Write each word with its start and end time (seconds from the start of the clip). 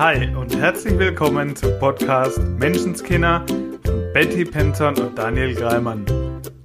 Hi 0.00 0.34
und 0.34 0.56
herzlich 0.56 0.98
willkommen 0.98 1.54
zum 1.54 1.78
Podcast 1.78 2.38
Menschenskinder 2.58 3.44
von 3.84 4.12
Betty 4.14 4.46
Penton 4.46 4.96
und 4.96 5.18
Daniel 5.18 5.54
Greimann. 5.54 6.06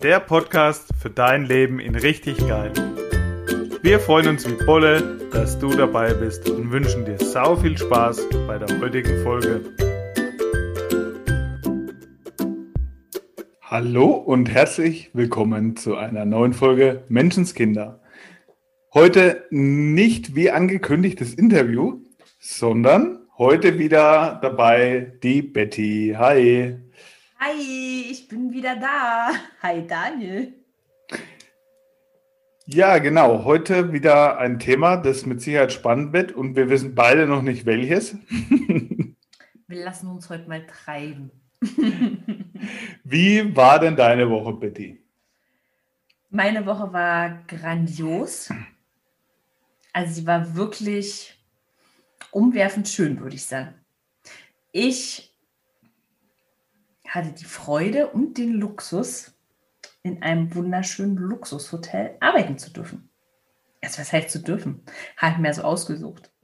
Der 0.02 0.22
Podcast 0.22 0.88
für 0.98 1.10
dein 1.10 1.44
Leben 1.44 1.82
in 1.82 1.96
richtig 1.96 2.38
geil. 2.48 2.72
Wir 3.82 4.00
freuen 4.00 4.30
uns 4.30 4.50
wie 4.50 4.66
Bolle, 4.66 5.20
dass 5.34 5.60
du 5.60 5.68
dabei 5.68 6.14
bist 6.14 6.50
und 6.50 6.72
wünschen 6.72 7.04
dir 7.04 7.18
sau 7.18 7.58
viel 7.58 7.78
Spaß 7.78 8.26
bei 8.48 8.58
der 8.58 8.80
heutigen 8.80 9.22
Folge. 9.22 9.66
Hallo 13.64 14.12
und 14.12 14.50
herzlich 14.50 15.10
willkommen 15.12 15.76
zu 15.76 15.98
einer 15.98 16.24
neuen 16.24 16.54
Folge 16.54 17.04
Menschenskinder. 17.10 18.00
Heute 18.94 19.44
nicht 19.50 20.38
wie 20.38 20.52
angekündigtes 20.52 21.34
Interview, 21.34 22.00
sondern 22.40 23.25
heute 23.38 23.78
wieder 23.78 24.40
dabei 24.42 25.14
die 25.22 25.42
Betty. 25.42 26.16
Hi. 26.18 26.80
Hi, 27.40 28.08
ich 28.10 28.28
bin 28.28 28.52
wieder 28.52 28.76
da. 28.78 29.32
Hi 29.62 29.86
Daniel. 29.86 30.54
Ja, 32.66 32.98
genau. 32.98 33.44
Heute 33.44 33.92
wieder 33.94 34.40
ein 34.40 34.58
Thema, 34.58 34.98
das 34.98 35.26
mit 35.26 35.42
Sicherheit 35.42 35.74
spannend 35.74 36.14
wird 36.14 36.32
und 36.32 36.56
wir 36.56 36.70
wissen 36.70 36.96
beide 36.96 37.28
noch 37.28 37.42
nicht 37.42 37.66
welches. 37.66 38.18
wir 39.68 39.84
lassen 39.84 40.08
uns 40.08 40.30
heute 40.30 40.48
mal 40.48 40.66
treiben. 40.66 41.32
Wie 43.04 43.56
war 43.56 43.80
denn 43.80 43.96
deine 43.96 44.30
Woche, 44.30 44.54
Betty? 44.54 45.02
Meine 46.30 46.66
Woche 46.66 46.92
war 46.92 47.44
grandios. 47.48 48.50
Also 49.94 50.14
sie 50.14 50.28
war 50.28 50.56
wirklich 50.56 51.35
umwerfend 52.36 52.88
schön, 52.90 53.22
würde 53.22 53.36
ich 53.36 53.46
sagen. 53.46 53.74
Ich 54.72 55.34
hatte 57.08 57.32
die 57.32 57.46
Freude 57.46 58.08
und 58.08 58.38
den 58.38 58.54
Luxus, 58.54 59.32
in 60.04 60.22
einem 60.22 60.54
wunderschönen 60.54 61.16
Luxushotel 61.16 62.18
arbeiten 62.20 62.60
zu 62.60 62.72
dürfen. 62.72 63.10
Also 63.82 64.00
was 64.00 64.14
heißt 64.14 64.30
zu 64.30 64.40
dürfen? 64.40 64.84
Hat 65.18 65.40
mir 65.40 65.52
so 65.54 65.64
ausgesucht. 65.64 66.32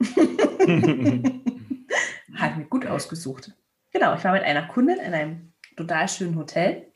Hat 2.34 2.56
mir 2.56 2.64
gut 2.68 2.86
ausgesucht. 2.86 3.52
Genau, 3.92 4.16
ich 4.16 4.24
war 4.24 4.32
mit 4.32 4.42
einer 4.42 4.66
Kundin 4.66 4.98
in 4.98 5.14
einem 5.14 5.52
total 5.76 6.08
schönen 6.08 6.36
Hotel. 6.36 6.90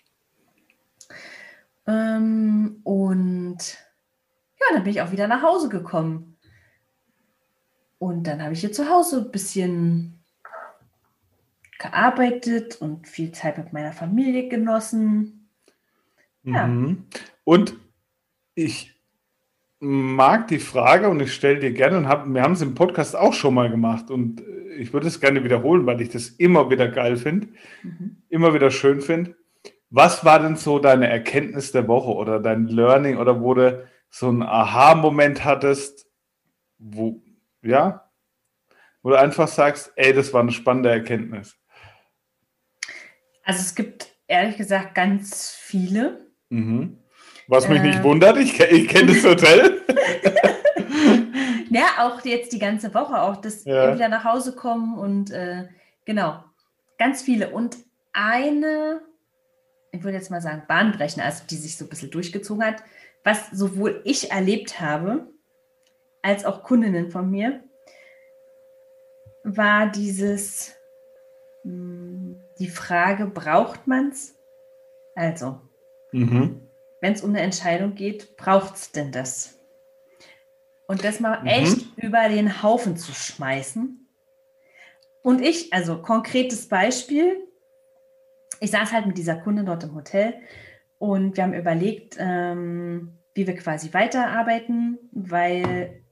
Ähm, 1.87 2.81
und 2.83 3.59
ja, 4.59 4.67
dann 4.73 4.83
bin 4.83 4.93
ich 4.93 5.03
auch 5.03 5.13
wieder 5.13 5.29
nach 5.29 5.43
Hause 5.43 5.69
gekommen. 5.69 6.36
Und 7.99 8.27
dann 8.27 8.43
habe 8.43 8.53
ich 8.53 8.61
hier 8.61 8.73
zu 8.73 8.91
Hause 8.91 9.23
ein 9.23 9.31
bisschen 9.31 10.23
gearbeitet 11.79 12.77
und 12.81 13.07
viel 13.07 13.33
Zeit 13.33 13.59
mit 13.59 13.73
meiner 13.73 13.93
Familie 13.93 14.49
genossen. 14.49 15.49
Ja. 16.43 16.67
Mhm. 16.67 17.05
Und 17.45 17.77
ich 18.55 18.95
mag 19.79 20.49
die 20.49 20.59
Frage 20.59 21.09
und 21.09 21.21
ich 21.21 21.35
stelle 21.35 21.59
dir 21.59 21.73
gerne 21.73 21.99
und 21.99 22.09
hab, 22.09 22.27
wir 22.27 22.43
haben 22.43 22.55
es 22.55 22.63
im 22.63 22.75
Podcast 22.75 23.15
auch 23.15 23.35
schon 23.35 23.55
mal 23.55 23.71
gemacht 23.71 24.11
und 24.11 24.43
ich 24.79 24.93
würde 24.93 25.07
es 25.07 25.21
gerne 25.21 25.45
wiederholen, 25.45 25.87
weil 25.87 26.01
ich 26.01 26.09
das 26.09 26.29
immer 26.29 26.71
wieder 26.71 26.89
geil 26.89 27.17
finde, 27.17 27.49
mhm. 27.83 28.23
immer 28.29 28.55
wieder 28.55 28.71
schön 28.71 29.01
finde. 29.01 29.37
Was 29.91 30.25
war 30.25 30.41
denn 30.41 30.57
so 30.57 30.79
deine 30.79 31.09
Erkenntnis 31.09 31.73
der 31.73 31.87
Woche 31.89 32.11
oder 32.11 32.41
dein 32.41 32.67
Learning 32.67 33.19
oder 33.19 33.41
wo 33.41 33.55
du 33.55 33.87
so 34.11 34.29
einen 34.29 34.43
Aha-Moment 34.43 35.45
hattest, 35.45 36.07
wo, 36.79 37.23
ja, 37.67 38.11
wo 39.03 39.11
du 39.11 39.19
einfach 39.19 39.49
sagst, 39.49 39.93
ey, 39.97 40.13
das 40.13 40.33
war 40.33 40.41
eine 40.41 40.53
spannende 40.53 40.91
Erkenntnis? 40.91 41.57
Also 43.45 43.61
es 43.61 43.75
gibt 43.75 44.09
ehrlich 44.27 44.57
gesagt 44.57 44.95
ganz 44.95 45.51
viele. 45.51 46.27
Mhm. 46.49 46.99
Was 47.49 47.69
mich 47.69 47.79
äh, 47.79 47.87
nicht 47.87 48.03
wundert, 48.03 48.37
ich, 48.39 48.59
ich 48.61 48.89
kenne 48.89 49.15
das 49.15 49.25
Hotel. 49.25 49.81
ja, 51.71 51.85
auch 51.99 52.25
jetzt 52.25 52.53
die 52.53 52.59
ganze 52.59 52.93
Woche, 52.93 53.21
auch 53.21 53.37
das 53.37 53.65
ja. 53.65 53.95
wieder 53.95 54.09
nach 54.09 54.25
Hause 54.25 54.57
kommen 54.57 54.99
und 54.99 55.31
äh, 55.31 55.69
genau, 56.05 56.43
ganz 56.99 57.23
viele. 57.23 57.51
Und 57.51 57.77
eine, 58.13 59.01
ich 59.93 60.03
würde 60.03 60.17
jetzt 60.17 60.31
mal 60.31 60.41
sagen, 60.41 60.65
Bahnbrechen, 60.67 61.23
also 61.23 61.45
die 61.49 61.57
sich 61.57 61.77
so 61.77 61.85
ein 61.85 61.89
bisschen 61.89 62.11
durchgezogen 62.11 62.65
hat, 62.65 62.83
was 63.23 63.51
sowohl 63.51 64.01
ich 64.05 64.33
erlebt 64.33 64.81
habe, 64.81 65.29
als 66.27 66.45
auch 66.45 66.65
Kundinnen 66.65 67.09
von 67.09 67.31
mir, 67.31 67.63
war 69.45 69.89
dieses, 69.93 70.75
hm, 71.63 72.37
die 72.59 72.69
Frage, 72.69 73.27
braucht 73.27 73.87
man 73.87 74.09
es? 74.09 74.35
Also, 75.15 75.61
mhm. 76.11 76.63
wenn 77.01 77.13
es 77.13 77.23
um 77.23 77.31
eine 77.31 77.43
Entscheidung 77.43 77.95
geht, 77.95 78.37
braucht 78.37 78.75
es 78.75 78.91
denn 78.91 79.13
das? 79.13 79.61
Und 80.89 81.05
das 81.05 81.21
mal 81.21 81.43
mhm. 81.43 81.47
echt 81.47 81.87
über 81.97 82.29
den 82.29 82.61
Haufen 82.61 82.97
zu 82.97 83.13
schmeißen. 83.13 84.09
Und 85.23 85.41
ich, 85.41 85.73
also 85.73 86.03
konkretes 86.03 86.67
Beispiel, 86.69 87.37
ich 88.59 88.73
saß 88.73 88.91
halt 88.91 89.07
mit 89.07 89.17
dieser 89.17 89.37
Kunde 89.37 89.63
dort 89.63 89.85
im 89.85 89.95
Hotel 89.95 90.35
und 90.99 91.37
wir 91.37 91.45
haben 91.45 91.55
überlegt, 91.55 92.17
ähm, 92.19 93.17
wie 93.35 93.47
wir 93.47 93.55
quasi 93.55 93.95
weiterarbeiten, 93.95 94.99
weil 95.13 96.03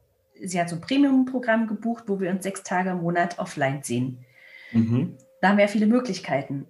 sie 0.42 0.60
hat 0.60 0.68
so 0.68 0.76
ein 0.76 0.80
Premium-Programm 0.80 1.66
gebucht, 1.66 2.04
wo 2.06 2.20
wir 2.20 2.30
uns 2.30 2.42
sechs 2.42 2.62
Tage 2.62 2.90
im 2.90 3.02
Monat 3.02 3.38
offline 3.38 3.82
sehen. 3.82 4.24
Mhm. 4.72 5.16
Da 5.40 5.48
haben 5.48 5.58
wir 5.58 5.64
ja 5.64 5.70
viele 5.70 5.86
Möglichkeiten. 5.86 6.66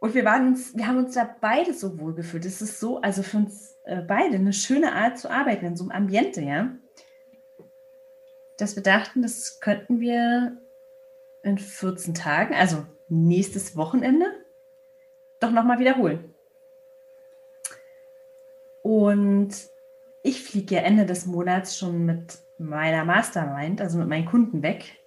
Und 0.00 0.14
wir 0.14 0.24
waren 0.24 0.48
uns, 0.48 0.76
wir 0.76 0.86
haben 0.86 0.98
uns 0.98 1.14
da 1.14 1.28
beide 1.40 1.72
so 1.72 1.98
wohl 1.98 2.14
gefühlt. 2.14 2.44
Es 2.44 2.60
ist 2.60 2.78
so, 2.78 3.00
also 3.00 3.22
für 3.22 3.38
uns 3.38 3.76
äh, 3.84 4.02
beide 4.02 4.36
eine 4.36 4.52
schöne 4.52 4.92
Art 4.92 5.18
zu 5.18 5.30
arbeiten 5.30 5.64
in 5.64 5.76
so 5.76 5.84
einem 5.84 5.92
Ambiente, 5.92 6.42
ja. 6.42 6.72
Dass 8.58 8.76
wir 8.76 8.82
dachten, 8.82 9.22
das 9.22 9.60
könnten 9.60 10.00
wir 10.00 10.58
in 11.42 11.58
14 11.58 12.14
Tagen, 12.14 12.54
also 12.54 12.84
nächstes 13.08 13.76
Wochenende, 13.76 14.26
doch 15.40 15.50
nochmal 15.50 15.78
wiederholen. 15.78 16.34
Und 18.82 19.54
ich 20.24 20.42
fliege 20.42 20.76
ja 20.76 20.80
Ende 20.80 21.04
des 21.04 21.26
Monats 21.26 21.78
schon 21.78 22.06
mit 22.06 22.38
meiner 22.58 23.04
Mastermind, 23.04 23.80
also 23.80 23.98
mit 23.98 24.08
meinen 24.08 24.24
Kunden 24.24 24.62
weg. 24.62 24.98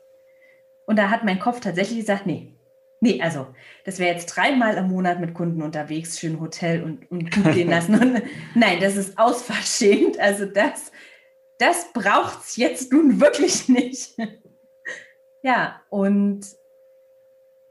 Und 0.86 0.98
da 0.98 1.10
hat 1.10 1.26
mein 1.26 1.40
Kopf 1.40 1.60
tatsächlich 1.60 2.00
gesagt, 2.00 2.28
nee, 2.28 2.54
nee, 3.02 3.20
also 3.22 3.48
das 3.84 3.98
wäre 3.98 4.14
jetzt 4.14 4.28
dreimal 4.28 4.78
im 4.78 4.90
Monat 4.90 5.20
mit 5.20 5.34
Kunden 5.34 5.64
unterwegs, 5.64 6.20
schön 6.20 6.40
Hotel 6.40 6.84
und, 6.84 7.10
und 7.10 7.32
gut 7.32 7.52
gehen 7.54 7.70
lassen. 7.70 8.00
Und, 8.00 8.22
nein, 8.54 8.80
das 8.80 8.96
ist 8.96 9.18
ausverschämt. 9.18 10.20
Also 10.20 10.46
das, 10.46 10.92
das 11.58 11.92
braucht 11.94 12.44
es 12.44 12.56
jetzt 12.56 12.94
nun 12.94 13.20
wirklich 13.20 13.68
nicht. 13.68 14.16
ja, 15.42 15.82
und, 15.90 16.46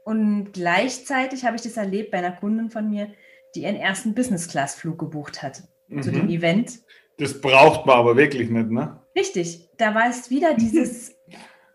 und 0.03 0.51
gleichzeitig 0.51 1.45
habe 1.45 1.55
ich 1.55 1.61
das 1.61 1.77
erlebt 1.77 2.11
bei 2.11 2.17
einer 2.17 2.33
Kundin 2.33 2.71
von 2.71 2.89
mir, 2.89 3.09
die 3.55 3.61
ihren 3.61 3.77
ersten 3.77 4.13
Business-Class-Flug 4.13 4.99
gebucht 4.99 5.41
hat 5.41 5.63
mhm. 5.87 6.01
zu 6.01 6.11
dem 6.11 6.25
mhm. 6.25 6.31
Event. 6.31 6.79
Das 7.17 7.41
braucht 7.41 7.85
man 7.85 7.97
aber 7.97 8.15
wirklich 8.15 8.49
nicht, 8.49 8.69
ne? 8.69 8.99
Richtig, 9.15 9.69
da 9.77 9.95
war 9.95 10.09
es 10.09 10.29
wieder 10.29 10.53
dieses, 10.57 11.15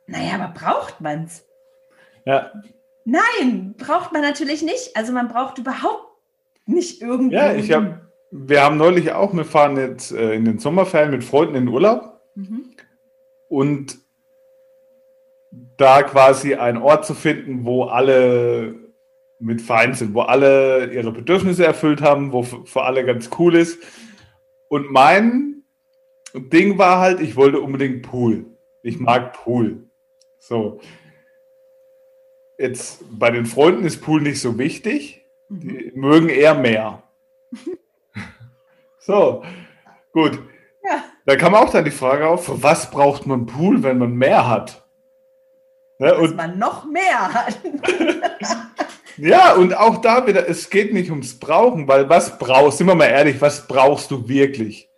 naja, 0.07 0.35
aber 0.35 0.55
braucht 0.55 1.01
man 1.01 1.25
es? 1.25 1.45
Ja. 2.25 2.53
Nein, 3.05 3.75
braucht 3.77 4.13
man 4.13 4.23
natürlich 4.23 4.63
nicht. 4.63 4.97
Also 4.97 5.13
man 5.13 5.29
braucht 5.29 5.59
überhaupt 5.59 6.07
nicht 6.67 7.03
irgendwie. 7.03 7.35
Ja, 7.35 7.53
ich 7.53 7.73
habe, 7.73 8.01
wir 8.31 8.63
haben 8.63 8.77
neulich 8.77 9.13
auch, 9.13 9.35
wir 9.35 9.45
fahren 9.45 9.77
jetzt 9.77 10.13
äh, 10.13 10.35
in 10.35 10.45
den 10.45 10.59
Sommerferien 10.59 11.11
mit 11.11 11.25
Freunden 11.25 11.57
in 11.57 11.69
Urlaub 11.69 12.21
mhm. 12.37 12.71
und 13.49 13.99
da 15.77 16.03
quasi 16.05 16.55
einen 16.55 16.79
Ort 16.79 17.05
zu 17.05 17.15
finden, 17.15 17.65
wo 17.65 17.85
alle 17.85 18.75
mit 19.41 19.61
fein 19.61 19.95
sind, 19.95 20.15
wo 20.15 20.21
alle 20.21 20.93
ihre 20.93 21.11
Bedürfnisse 21.11 21.67
erfüllt 21.67 22.00
haben, 22.00 22.33
wo 22.33 22.45
für 22.45 22.83
alle 22.83 23.05
ganz 23.05 23.29
cool 23.38 23.56
ist. 23.56 23.83
Und 24.73 24.91
mein 24.91 25.65
Ding 26.33 26.79
war 26.79 26.99
halt, 26.99 27.21
ich 27.21 27.37
wollte 27.37 27.61
unbedingt 27.61 28.09
Pool. 28.09 28.47
Ich 28.83 28.99
mag 28.99 29.35
Pool. 29.35 29.87
So. 30.39 30.81
Jetzt 32.57 33.05
bei 33.19 33.31
den 33.31 33.45
Freunden 33.45 33.85
ist 33.85 34.01
Pool 34.01 34.23
nicht 34.23 34.41
so 34.41 34.57
wichtig. 34.57 35.27
Die 35.51 35.93
mögen 35.95 36.31
eher 36.31 36.55
mehr. 36.55 37.03
so, 38.99 39.45
gut. 40.11 40.43
Ja. 40.83 41.05
Da 41.27 41.37
kam 41.37 41.55
auch 41.55 41.69
dann 41.69 41.85
die 41.85 41.91
Frage 41.91 42.27
auf, 42.27 42.47
für 42.47 42.63
was 42.63 42.91
braucht 42.91 43.27
man 43.27 43.45
Pool, 43.45 43.83
wenn 43.83 43.99
man 43.99 44.15
mehr 44.15 44.49
hat? 44.49 44.89
Ne? 45.99 46.17
Und 46.17 46.35
man 46.35 46.59
noch 46.59 46.87
mehr 46.87 47.35
hat. 47.35 47.61
ja, 49.17 49.55
und 49.55 49.76
auch 49.76 49.99
da 49.99 50.26
wieder, 50.26 50.49
es 50.49 50.70
geht 50.70 50.93
nicht 50.93 51.11
ums 51.11 51.38
Brauchen, 51.38 51.88
weil 51.88 52.09
was 52.09 52.38
brauchst, 52.38 52.79
sind 52.79 52.87
wir 52.87 52.94
mal 52.94 53.06
ehrlich, 53.06 53.41
was 53.41 53.67
brauchst 53.67 54.11
du 54.11 54.29
wirklich? 54.29 54.88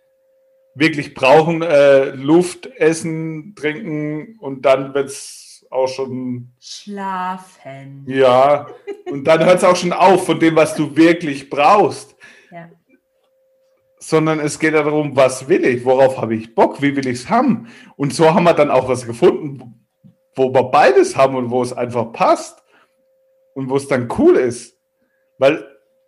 wirklich 0.75 1.13
brauchen, 1.13 1.61
äh, 1.61 2.09
Luft, 2.11 2.67
Essen, 2.77 3.55
Trinken 3.55 4.37
und 4.39 4.65
dann, 4.65 4.93
wenn 4.93 5.05
es 5.05 5.65
auch 5.71 5.87
schon. 5.87 6.53
Schlafen. 6.59 8.05
Ja, 8.07 8.67
und 9.05 9.23
dann 9.25 9.43
hört 9.43 9.57
es 9.57 9.63
auch 9.63 9.75
schon 9.75 9.93
auf 9.93 10.25
von 10.25 10.39
dem, 10.39 10.55
was 10.55 10.75
du 10.75 10.95
wirklich 10.95 11.49
brauchst. 11.49 12.15
Ja. 12.51 12.69
Sondern 13.97 14.39
es 14.39 14.59
geht 14.59 14.75
darum, 14.75 15.15
was 15.15 15.47
will 15.47 15.65
ich, 15.65 15.83
worauf 15.83 16.21
habe 16.21 16.35
ich 16.35 16.53
Bock, 16.53 16.81
wie 16.81 16.95
will 16.95 17.07
ich 17.07 17.21
es 17.21 17.29
haben. 17.29 17.69
Und 17.95 18.13
so 18.13 18.35
haben 18.35 18.43
wir 18.43 18.53
dann 18.53 18.69
auch 18.69 18.87
was 18.87 19.07
gefunden, 19.07 19.87
wo 20.35 20.53
wir 20.53 20.63
beides 20.65 21.15
haben 21.15 21.35
und 21.35 21.49
wo 21.49 21.63
es 21.63 21.73
einfach 21.73 22.11
passt 22.11 22.61
und 23.55 23.69
wo 23.69 23.77
es 23.77 23.87
dann 23.87 24.07
cool 24.19 24.35
ist. 24.35 24.77
Weil 25.39 25.65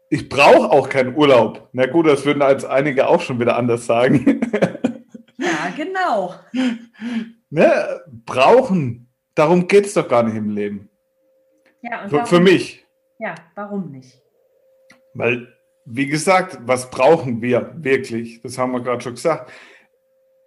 ich 0.09 0.29
brauche 0.29 0.69
auch 0.69 0.88
keinen 0.88 1.15
Urlaub. 1.15 1.69
Na 1.73 1.88
gut, 1.88 2.05
das 2.05 2.25
würden 2.25 2.41
als 2.41 2.63
einige 2.63 3.07
auch 3.07 3.21
schon 3.21 3.39
wieder 3.39 3.57
anders 3.57 3.85
sagen. 3.85 4.41
Ja, 5.39 5.71
genau. 5.75 6.33
Ne? 7.51 8.01
Brauchen, 8.25 9.07
darum 9.35 9.67
geht 9.67 9.85
es 9.85 9.94
doch 9.94 10.07
gar 10.07 10.23
nicht 10.23 10.35
im 10.35 10.49
Leben. 10.49 10.89
Ja, 11.83 12.03
und 12.03 12.09
für, 12.09 12.25
für 12.25 12.39
mich. 12.39 12.88
Ja, 13.19 13.35
warum 13.53 13.91
nicht? 13.91 14.19
Weil, 15.13 15.47
wie 15.85 16.07
gesagt, 16.07 16.57
was 16.63 16.89
brauchen 16.89 17.41
wir 17.44 17.71
wirklich? 17.77 18.41
Das 18.41 18.57
haben 18.57 18.71
wir 18.71 18.81
gerade 18.81 19.01
schon 19.01 19.13
gesagt. 19.13 19.51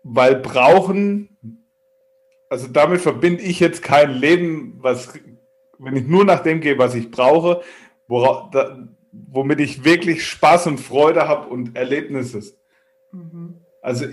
Weil 0.02 0.36
brauchen, 0.36 1.38
also 2.48 2.66
damit 2.66 3.00
verbinde 3.00 3.44
ich 3.44 3.60
jetzt 3.60 3.84
kein 3.84 4.10
Leben, 4.10 4.74
was, 4.78 5.12
wenn 5.80 5.96
ich 5.96 6.06
nur 6.06 6.24
nach 6.24 6.40
dem 6.40 6.60
gehe, 6.60 6.78
was 6.78 6.94
ich 6.94 7.10
brauche, 7.10 7.62
worauf, 8.06 8.50
da, 8.50 8.88
womit 9.12 9.60
ich 9.60 9.84
wirklich 9.84 10.26
Spaß 10.26 10.66
und 10.68 10.78
Freude 10.78 11.26
habe 11.26 11.48
und 11.48 11.76
Erlebnisse. 11.76 12.54
Mhm. 13.12 13.64
Also 13.82 14.06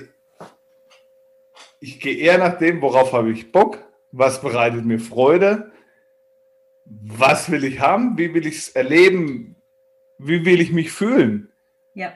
ich 1.79 1.99
gehe 1.99 2.17
eher 2.17 2.37
nach 2.37 2.57
dem, 2.57 2.81
worauf 2.81 3.13
habe 3.13 3.31
ich 3.31 3.51
Bock, 3.51 3.83
was 4.11 4.41
bereitet 4.41 4.85
mir 4.85 4.99
Freude, 4.99 5.71
was 6.85 7.51
will 7.51 7.63
ich 7.63 7.79
haben, 7.79 8.17
wie 8.17 8.33
will 8.33 8.47
ich 8.47 8.57
es 8.57 8.69
erleben, 8.69 9.55
wie 10.17 10.45
will 10.45 10.61
ich 10.61 10.71
mich 10.71 10.91
fühlen. 10.91 11.51
Ja. 11.93 12.13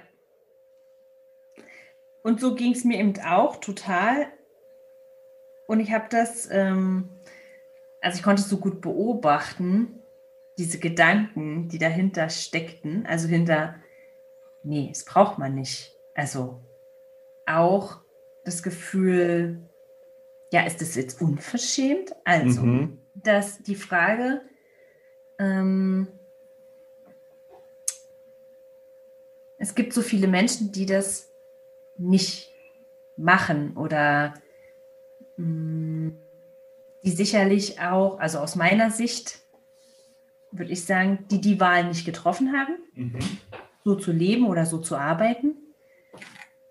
Und 2.24 2.40
so 2.40 2.56
ging 2.56 2.72
es 2.72 2.84
mir 2.84 3.00
eben 3.00 3.14
auch 3.22 3.58
total. 3.58 4.28
Und 5.68 5.80
ich 5.80 5.92
habe 5.92 6.06
das, 6.10 6.50
ähm, 6.52 7.10
also 8.02 8.18
ich 8.18 8.24
konnte 8.24 8.42
es 8.42 8.50
so 8.50 8.58
gut 8.58 8.82
beobachten, 8.82 10.00
diese 10.58 10.80
Gedanken, 10.80 11.70
die 11.70 11.78
dahinter 11.78 12.30
steckten, 12.30 13.06
also 13.06 13.28
hinter, 13.28 13.76
nee, 14.64 14.90
das 14.90 15.06
braucht 15.06 15.38
man 15.38 15.56
nicht. 15.56 15.96
Also 16.14 16.62
auch 17.46 18.02
das 18.44 18.64
Gefühl, 18.64 19.62
ja, 20.52 20.66
ist 20.66 20.82
das 20.82 20.96
jetzt 20.96 21.22
unverschämt? 21.22 22.14
Also, 22.26 22.62
mhm. 22.62 22.98
dass 23.14 23.62
die 23.62 23.76
Frage, 23.76 24.42
ähm, 25.40 26.08
es 29.58 29.76
gibt 29.76 29.94
so 29.94 30.02
viele 30.02 30.28
Menschen, 30.28 30.72
die 30.72 30.86
das 30.86 31.32
nicht 31.98 32.52
machen 33.16 33.78
oder 33.78 34.34
mh, 35.38 35.46
mm, 35.46 35.81
die 37.04 37.12
sicherlich 37.12 37.80
auch, 37.80 38.20
also 38.20 38.40
aus 38.40 38.56
meiner 38.56 38.92
Sicht, 38.92 39.40
würde 40.52 40.72
ich 40.72 40.86
sagen, 40.86 41.26
die 41.32 41.42
die 41.42 41.60
Wahl 41.60 41.86
nicht 41.86 42.06
getroffen 42.06 42.54
haben, 42.54 42.76
mhm. 42.94 43.20
so 43.84 43.96
zu 43.96 44.12
leben 44.12 44.48
oder 44.48 44.66
so 44.66 44.80
zu 44.80 44.96
arbeiten. 44.96 45.56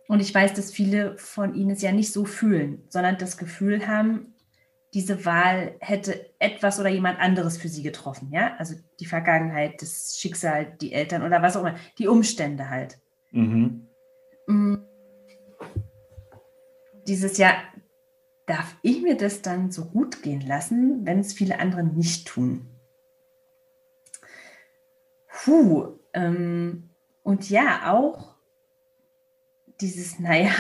Und 0.07 0.21
ich 0.21 0.35
weiß, 0.35 0.55
dass 0.55 0.73
viele 0.73 1.17
von 1.19 1.55
ihnen 1.55 1.71
es 1.71 1.83
ja 1.83 1.93
nicht 1.93 2.13
so 2.13 2.25
fühlen, 2.25 2.85
sondern 2.89 3.17
das 3.19 3.37
Gefühl 3.37 3.87
haben, 3.87 4.35
diese 4.93 5.25
Wahl 5.25 5.77
hätte 5.81 6.27
etwas 6.41 6.81
oder 6.81 6.89
jemand 6.89 7.21
anderes 7.21 7.57
für 7.57 7.69
sie 7.69 7.83
getroffen. 7.83 8.31
Ja, 8.33 8.57
also 8.59 8.75
die 8.99 9.07
Vergangenheit, 9.07 9.81
das 9.83 10.17
Schicksal, 10.19 10.77
die 10.81 10.93
Eltern 10.93 11.23
oder 11.23 11.43
was 11.43 11.57
auch 11.57 11.61
immer, 11.61 11.77
die 11.99 12.09
Umstände 12.09 12.69
halt. 12.71 12.99
Mhm. 13.31 13.87
Mm. 14.47 14.75
Dieses 17.07 17.39
Jahr 17.39 17.55
darf 18.51 18.75
ich 18.83 19.01
mir 19.01 19.17
das 19.17 19.43
dann 19.43 19.71
so 19.71 19.85
gut 19.85 20.23
gehen 20.23 20.41
lassen, 20.41 21.07
wenn 21.07 21.21
es 21.21 21.33
viele 21.33 21.61
andere 21.61 21.85
nicht 21.85 22.27
tun. 22.27 22.67
Puh, 25.29 26.01
ähm, 26.13 26.91
und 27.23 27.49
ja, 27.49 27.93
auch 27.93 28.35
dieses, 29.81 30.19
naja, 30.19 30.51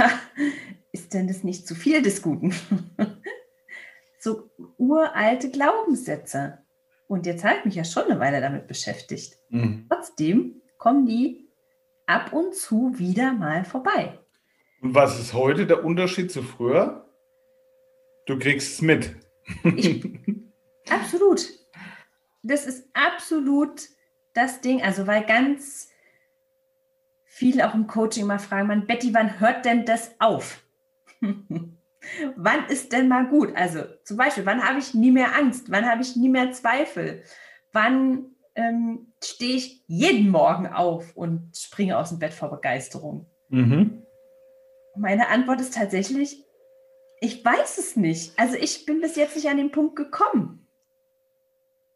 ist 0.92 1.14
denn 1.14 1.26
das 1.26 1.42
nicht 1.42 1.66
zu 1.66 1.74
viel 1.74 2.00
des 2.00 2.22
Guten? 2.22 2.54
so 4.20 4.48
uralte 4.76 5.50
Glaubenssätze. 5.50 6.58
Und 7.08 7.26
jetzt 7.26 7.44
habe 7.44 7.56
ich 7.58 7.64
mich 7.64 7.74
ja 7.74 7.84
schon 7.84 8.04
eine 8.04 8.20
Weile 8.20 8.40
damit 8.40 8.68
beschäftigt. 8.68 9.36
Mhm. 9.48 9.86
Trotzdem 9.90 10.62
kommen 10.78 11.06
die 11.06 11.48
ab 12.06 12.32
und 12.32 12.54
zu 12.54 12.96
wieder 13.00 13.32
mal 13.32 13.64
vorbei. 13.64 14.16
Und 14.80 14.94
was 14.94 15.18
ist 15.18 15.34
heute 15.34 15.66
der 15.66 15.84
Unterschied 15.84 16.30
zu 16.30 16.42
früher? 16.42 17.09
Du 18.26 18.38
kriegst 18.38 18.74
es 18.74 18.82
mit. 18.82 19.16
Ich, 19.76 20.04
absolut. 20.90 21.46
Das 22.42 22.66
ist 22.66 22.88
absolut 22.94 23.82
das 24.34 24.60
Ding. 24.60 24.82
Also, 24.82 25.06
weil 25.06 25.24
ganz 25.24 25.90
viele 27.24 27.68
auch 27.68 27.74
im 27.74 27.86
Coaching 27.86 28.26
mal 28.26 28.38
fragen, 28.38 28.68
man, 28.68 28.86
Betty, 28.86 29.14
wann 29.14 29.40
hört 29.40 29.64
denn 29.64 29.84
das 29.84 30.14
auf? 30.18 30.62
wann 32.36 32.66
ist 32.68 32.92
denn 32.92 33.08
mal 33.08 33.26
gut? 33.28 33.54
Also 33.56 33.84
zum 34.04 34.16
Beispiel, 34.16 34.46
wann 34.46 34.66
habe 34.66 34.78
ich 34.78 34.94
nie 34.94 35.10
mehr 35.10 35.36
Angst? 35.36 35.70
Wann 35.70 35.86
habe 35.86 36.02
ich 36.02 36.16
nie 36.16 36.28
mehr 36.28 36.52
Zweifel? 36.52 37.22
Wann 37.72 38.26
ähm, 38.54 39.12
stehe 39.22 39.56
ich 39.56 39.84
jeden 39.86 40.30
Morgen 40.30 40.66
auf 40.66 41.16
und 41.16 41.56
springe 41.56 41.96
aus 41.96 42.10
dem 42.10 42.18
Bett 42.18 42.32
vor 42.32 42.50
Begeisterung? 42.50 43.26
Mhm. 43.48 44.02
Meine 44.96 45.28
Antwort 45.28 45.60
ist 45.60 45.74
tatsächlich, 45.74 46.44
ich 47.20 47.44
weiß 47.44 47.78
es 47.78 47.96
nicht. 47.96 48.32
Also 48.38 48.56
ich 48.56 48.86
bin 48.86 49.00
bis 49.00 49.16
jetzt 49.16 49.36
nicht 49.36 49.48
an 49.48 49.58
den 49.58 49.70
Punkt 49.70 49.94
gekommen. 49.96 50.66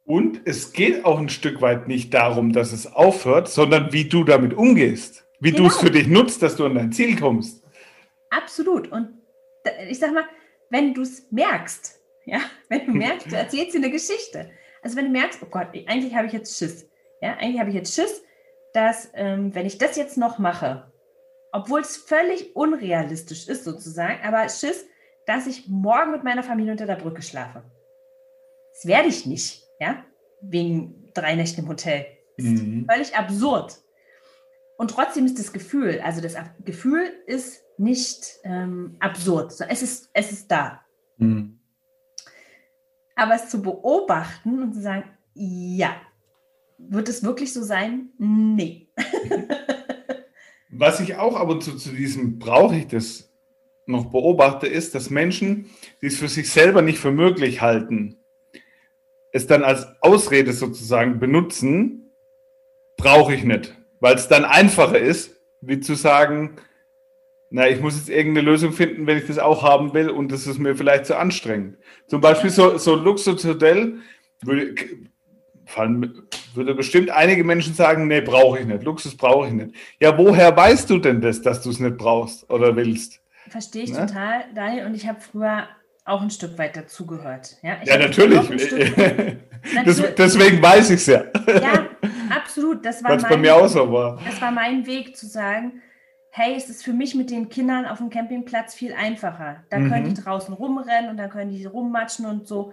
Und 0.04 0.42
es 0.44 0.72
geht 0.72 1.06
auch 1.06 1.18
ein 1.18 1.30
Stück 1.30 1.62
weit 1.62 1.88
nicht 1.88 2.12
darum, 2.12 2.52
dass 2.52 2.72
es 2.72 2.86
aufhört, 2.86 3.48
sondern 3.48 3.92
wie 3.92 4.04
du 4.04 4.22
damit 4.22 4.52
umgehst. 4.52 5.26
Wie 5.40 5.50
genau. 5.50 5.64
du 5.64 5.68
es 5.70 5.76
für 5.78 5.90
dich 5.90 6.06
nutzt, 6.06 6.42
dass 6.42 6.56
du 6.56 6.66
an 6.66 6.74
dein 6.74 6.92
Ziel 6.92 7.18
kommst. 7.18 7.64
Absolut. 8.30 8.92
Und 8.92 9.08
ich 9.88 9.98
sag 9.98 10.12
mal, 10.12 10.24
wenn 10.68 10.92
du 10.92 11.00
es 11.02 11.30
merkst, 11.30 12.00
ja, 12.26 12.40
wenn 12.68 12.86
du 12.86 12.92
merkst, 12.92 13.32
du 13.32 13.36
erzählst 13.36 13.74
dir 13.74 13.78
eine 13.78 13.90
Geschichte. 13.90 14.50
Also 14.82 14.96
wenn 14.96 15.06
du 15.06 15.10
merkst, 15.10 15.40
oh 15.42 15.48
Gott, 15.50 15.68
eigentlich 15.86 16.14
habe 16.14 16.26
ich 16.26 16.34
jetzt 16.34 16.58
Schiss. 16.58 16.86
Ja, 17.22 17.38
eigentlich 17.38 17.58
habe 17.58 17.70
ich 17.70 17.76
jetzt 17.76 17.94
Schiss, 17.94 18.22
dass 18.74 19.10
ähm, 19.14 19.54
wenn 19.54 19.64
ich 19.64 19.78
das 19.78 19.96
jetzt 19.96 20.18
noch 20.18 20.38
mache, 20.38 20.92
obwohl 21.52 21.80
es 21.80 21.96
völlig 21.96 22.54
unrealistisch 22.54 23.48
ist 23.48 23.64
sozusagen, 23.64 24.18
aber 24.22 24.48
Schiss, 24.50 24.86
dass 25.26 25.46
ich 25.46 25.68
morgen 25.68 26.12
mit 26.12 26.24
meiner 26.24 26.42
Familie 26.42 26.72
unter 26.72 26.86
der 26.86 26.96
Brücke 26.96 27.22
schlafe. 27.22 27.62
Das 28.72 28.86
werde 28.86 29.08
ich 29.08 29.26
nicht, 29.26 29.64
ja, 29.80 30.04
wegen 30.40 31.10
drei 31.14 31.34
Nächten 31.34 31.62
im 31.62 31.68
Hotel. 31.68 32.06
Das 32.36 32.46
mhm. 32.46 32.80
ist 32.80 32.92
völlig 32.92 33.16
absurd. 33.16 33.78
Und 34.76 34.90
trotzdem 34.90 35.24
ist 35.24 35.38
das 35.38 35.52
Gefühl, 35.52 36.00
also 36.02 36.20
das 36.20 36.34
Gefühl 36.64 37.12
ist 37.26 37.62
nicht 37.78 38.40
ähm, 38.42 38.96
absurd, 39.00 39.52
es 39.68 39.82
ist, 39.82 40.10
es 40.12 40.32
ist 40.32 40.50
da. 40.50 40.80
Mhm. 41.16 41.58
Aber 43.16 43.34
es 43.34 43.48
zu 43.48 43.62
beobachten 43.62 44.62
und 44.62 44.74
zu 44.74 44.80
sagen, 44.80 45.04
ja, 45.34 45.94
wird 46.78 47.08
es 47.08 47.22
wirklich 47.22 47.52
so 47.52 47.62
sein? 47.62 48.10
Nee. 48.18 48.88
Was 50.70 50.98
ich 50.98 51.14
auch 51.14 51.36
ab 51.36 51.48
und 51.48 51.62
zu 51.62 51.76
zu 51.76 51.90
diesem 51.90 52.40
brauche 52.40 52.76
ich 52.76 52.88
das 52.88 53.32
noch 53.86 54.06
beobachte, 54.06 54.66
ist, 54.66 54.94
dass 54.94 55.10
Menschen, 55.10 55.70
die 56.00 56.06
es 56.06 56.18
für 56.18 56.28
sich 56.28 56.50
selber 56.50 56.82
nicht 56.82 56.98
für 56.98 57.12
möglich 57.12 57.60
halten, 57.60 58.16
es 59.32 59.46
dann 59.46 59.64
als 59.64 59.86
Ausrede 60.00 60.52
sozusagen 60.52 61.18
benutzen, 61.18 62.10
brauche 62.96 63.34
ich 63.34 63.44
nicht 63.44 63.74
weil 64.04 64.16
es 64.16 64.28
dann 64.28 64.44
einfacher 64.44 64.98
ist, 64.98 65.40
wie 65.62 65.80
zu 65.80 65.94
sagen, 65.94 66.56
na, 67.48 67.70
ich 67.70 67.80
muss 67.80 67.96
jetzt 67.96 68.10
irgendeine 68.10 68.50
Lösung 68.50 68.72
finden, 68.72 69.06
wenn 69.06 69.16
ich 69.16 69.26
das 69.26 69.38
auch 69.38 69.62
haben 69.62 69.94
will 69.94 70.10
und 70.10 70.30
das 70.30 70.46
ist 70.46 70.58
mir 70.58 70.76
vielleicht 70.76 71.06
zu 71.06 71.16
anstrengend. 71.16 71.78
Zum 72.06 72.20
Beispiel 72.20 72.50
so, 72.50 72.76
so 72.76 72.96
Luxushotel 72.96 74.00
würde, 74.42 74.74
fallen, 75.64 76.28
würde 76.52 76.74
bestimmt 76.74 77.08
einige 77.08 77.44
Menschen 77.44 77.72
sagen, 77.72 78.06
nee, 78.06 78.20
brauche 78.20 78.58
ich 78.58 78.66
nicht, 78.66 78.82
Luxus 78.82 79.16
brauche 79.16 79.46
ich 79.46 79.54
nicht. 79.54 79.74
Ja, 80.00 80.18
woher 80.18 80.54
weißt 80.54 80.90
du 80.90 80.98
denn 80.98 81.22
das, 81.22 81.40
dass 81.40 81.62
du 81.62 81.70
es 81.70 81.80
nicht 81.80 81.96
brauchst 81.96 82.50
oder 82.50 82.76
willst? 82.76 83.22
Verstehe 83.48 83.84
ich 83.84 83.92
ne? 83.92 84.06
total, 84.06 84.44
Daniel, 84.54 84.86
und 84.86 84.94
ich 84.94 85.06
habe 85.06 85.20
früher 85.20 85.68
auch 86.04 86.20
ein 86.20 86.30
Stück 86.30 86.58
weit 86.58 86.76
dazugehört. 86.76 87.56
Ja, 87.62 87.76
ja 87.84 87.98
natürlich. 87.98 88.62
Stück, 88.62 90.16
deswegen 90.16 90.62
weiß 90.62 90.90
ich 90.90 90.96
es 90.96 91.06
ja. 91.06 91.24
Ja, 91.46 91.86
absolut. 92.30 92.84
Das 92.84 93.02
war, 93.02 93.16
mein, 93.16 93.22
bei 93.22 93.36
mir 93.36 93.56
auch 93.56 93.68
so 93.68 93.90
war. 93.90 94.18
das 94.24 94.40
war 94.40 94.50
mein 94.50 94.86
Weg 94.86 95.16
zu 95.16 95.26
sagen, 95.26 95.82
hey, 96.30 96.54
es 96.56 96.68
ist 96.68 96.84
für 96.84 96.92
mich 96.92 97.14
mit 97.14 97.30
den 97.30 97.48
Kindern 97.48 97.86
auf 97.86 97.98
dem 97.98 98.10
Campingplatz 98.10 98.74
viel 98.74 98.92
einfacher. 98.92 99.64
Da 99.70 99.78
mhm. 99.78 99.90
können 99.90 100.14
die 100.14 100.20
draußen 100.20 100.52
rumrennen 100.52 101.10
und 101.10 101.16
da 101.16 101.28
können 101.28 101.50
die 101.50 101.64
rummatschen 101.64 102.26
und 102.26 102.46
so. 102.46 102.72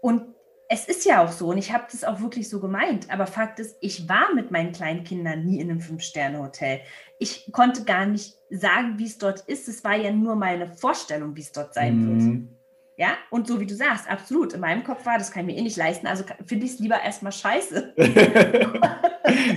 Und 0.00 0.33
es 0.74 0.86
ist 0.86 1.04
ja 1.04 1.24
auch 1.24 1.30
so, 1.30 1.46
und 1.48 1.58
ich 1.58 1.72
habe 1.72 1.84
das 1.90 2.02
auch 2.02 2.20
wirklich 2.20 2.48
so 2.48 2.58
gemeint, 2.58 3.08
aber 3.08 3.28
Fakt 3.28 3.60
ist, 3.60 3.76
ich 3.80 4.08
war 4.08 4.34
mit 4.34 4.50
meinen 4.50 4.72
kleinen 4.72 5.04
Kindern 5.04 5.44
nie 5.44 5.60
in 5.60 5.70
einem 5.70 5.80
Fünf-Sterne-Hotel. 5.80 6.80
Ich 7.20 7.50
konnte 7.52 7.84
gar 7.84 8.06
nicht 8.06 8.34
sagen, 8.50 8.94
wie 8.98 9.06
es 9.06 9.18
dort 9.18 9.40
ist. 9.46 9.68
Es 9.68 9.84
war 9.84 9.94
ja 9.94 10.10
nur 10.10 10.34
meine 10.34 10.68
Vorstellung, 10.68 11.36
wie 11.36 11.42
es 11.42 11.52
dort 11.52 11.74
sein 11.74 11.96
mhm. 11.96 12.08
wird. 12.08 12.48
Ja, 12.96 13.14
und 13.30 13.46
so 13.46 13.60
wie 13.60 13.66
du 13.66 13.74
sagst, 13.74 14.10
absolut. 14.10 14.52
In 14.52 14.60
meinem 14.60 14.82
Kopf 14.82 15.06
war, 15.06 15.16
das 15.16 15.30
kann 15.30 15.48
ich 15.48 15.54
mir 15.54 15.60
eh 15.60 15.64
nicht 15.64 15.76
leisten, 15.76 16.06
also 16.06 16.24
finde 16.44 16.66
ich 16.66 16.72
es 16.72 16.78
lieber 16.80 17.00
erstmal 17.00 17.32
scheiße. 17.32 17.94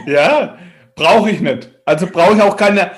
ja, 0.05 0.57
brauche 0.95 1.31
ich 1.31 1.41
nicht. 1.41 1.71
Also 1.85 2.07
brauche 2.07 2.35
ich 2.35 2.41
auch 2.41 2.57
keine 2.57 2.91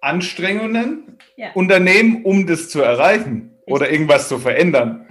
Anstrengungen 0.00 1.18
ja. 1.36 1.50
unternehmen, 1.54 2.24
um 2.24 2.46
das 2.46 2.68
zu 2.68 2.80
erreichen 2.80 3.58
ich 3.66 3.72
oder 3.72 3.90
irgendwas 3.90 4.28
zu 4.28 4.38
verändern. 4.38 5.06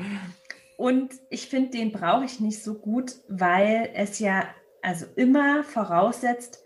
Und 0.77 1.13
ich 1.29 1.47
finde, 1.47 1.71
den 1.71 1.91
brauche 1.91 2.25
ich 2.25 2.39
nicht 2.39 2.63
so 2.63 2.75
gut, 2.75 3.15
weil 3.27 3.89
es 3.93 4.19
ja 4.19 4.43
also 4.81 5.05
immer 5.15 5.63
voraussetzt, 5.63 6.63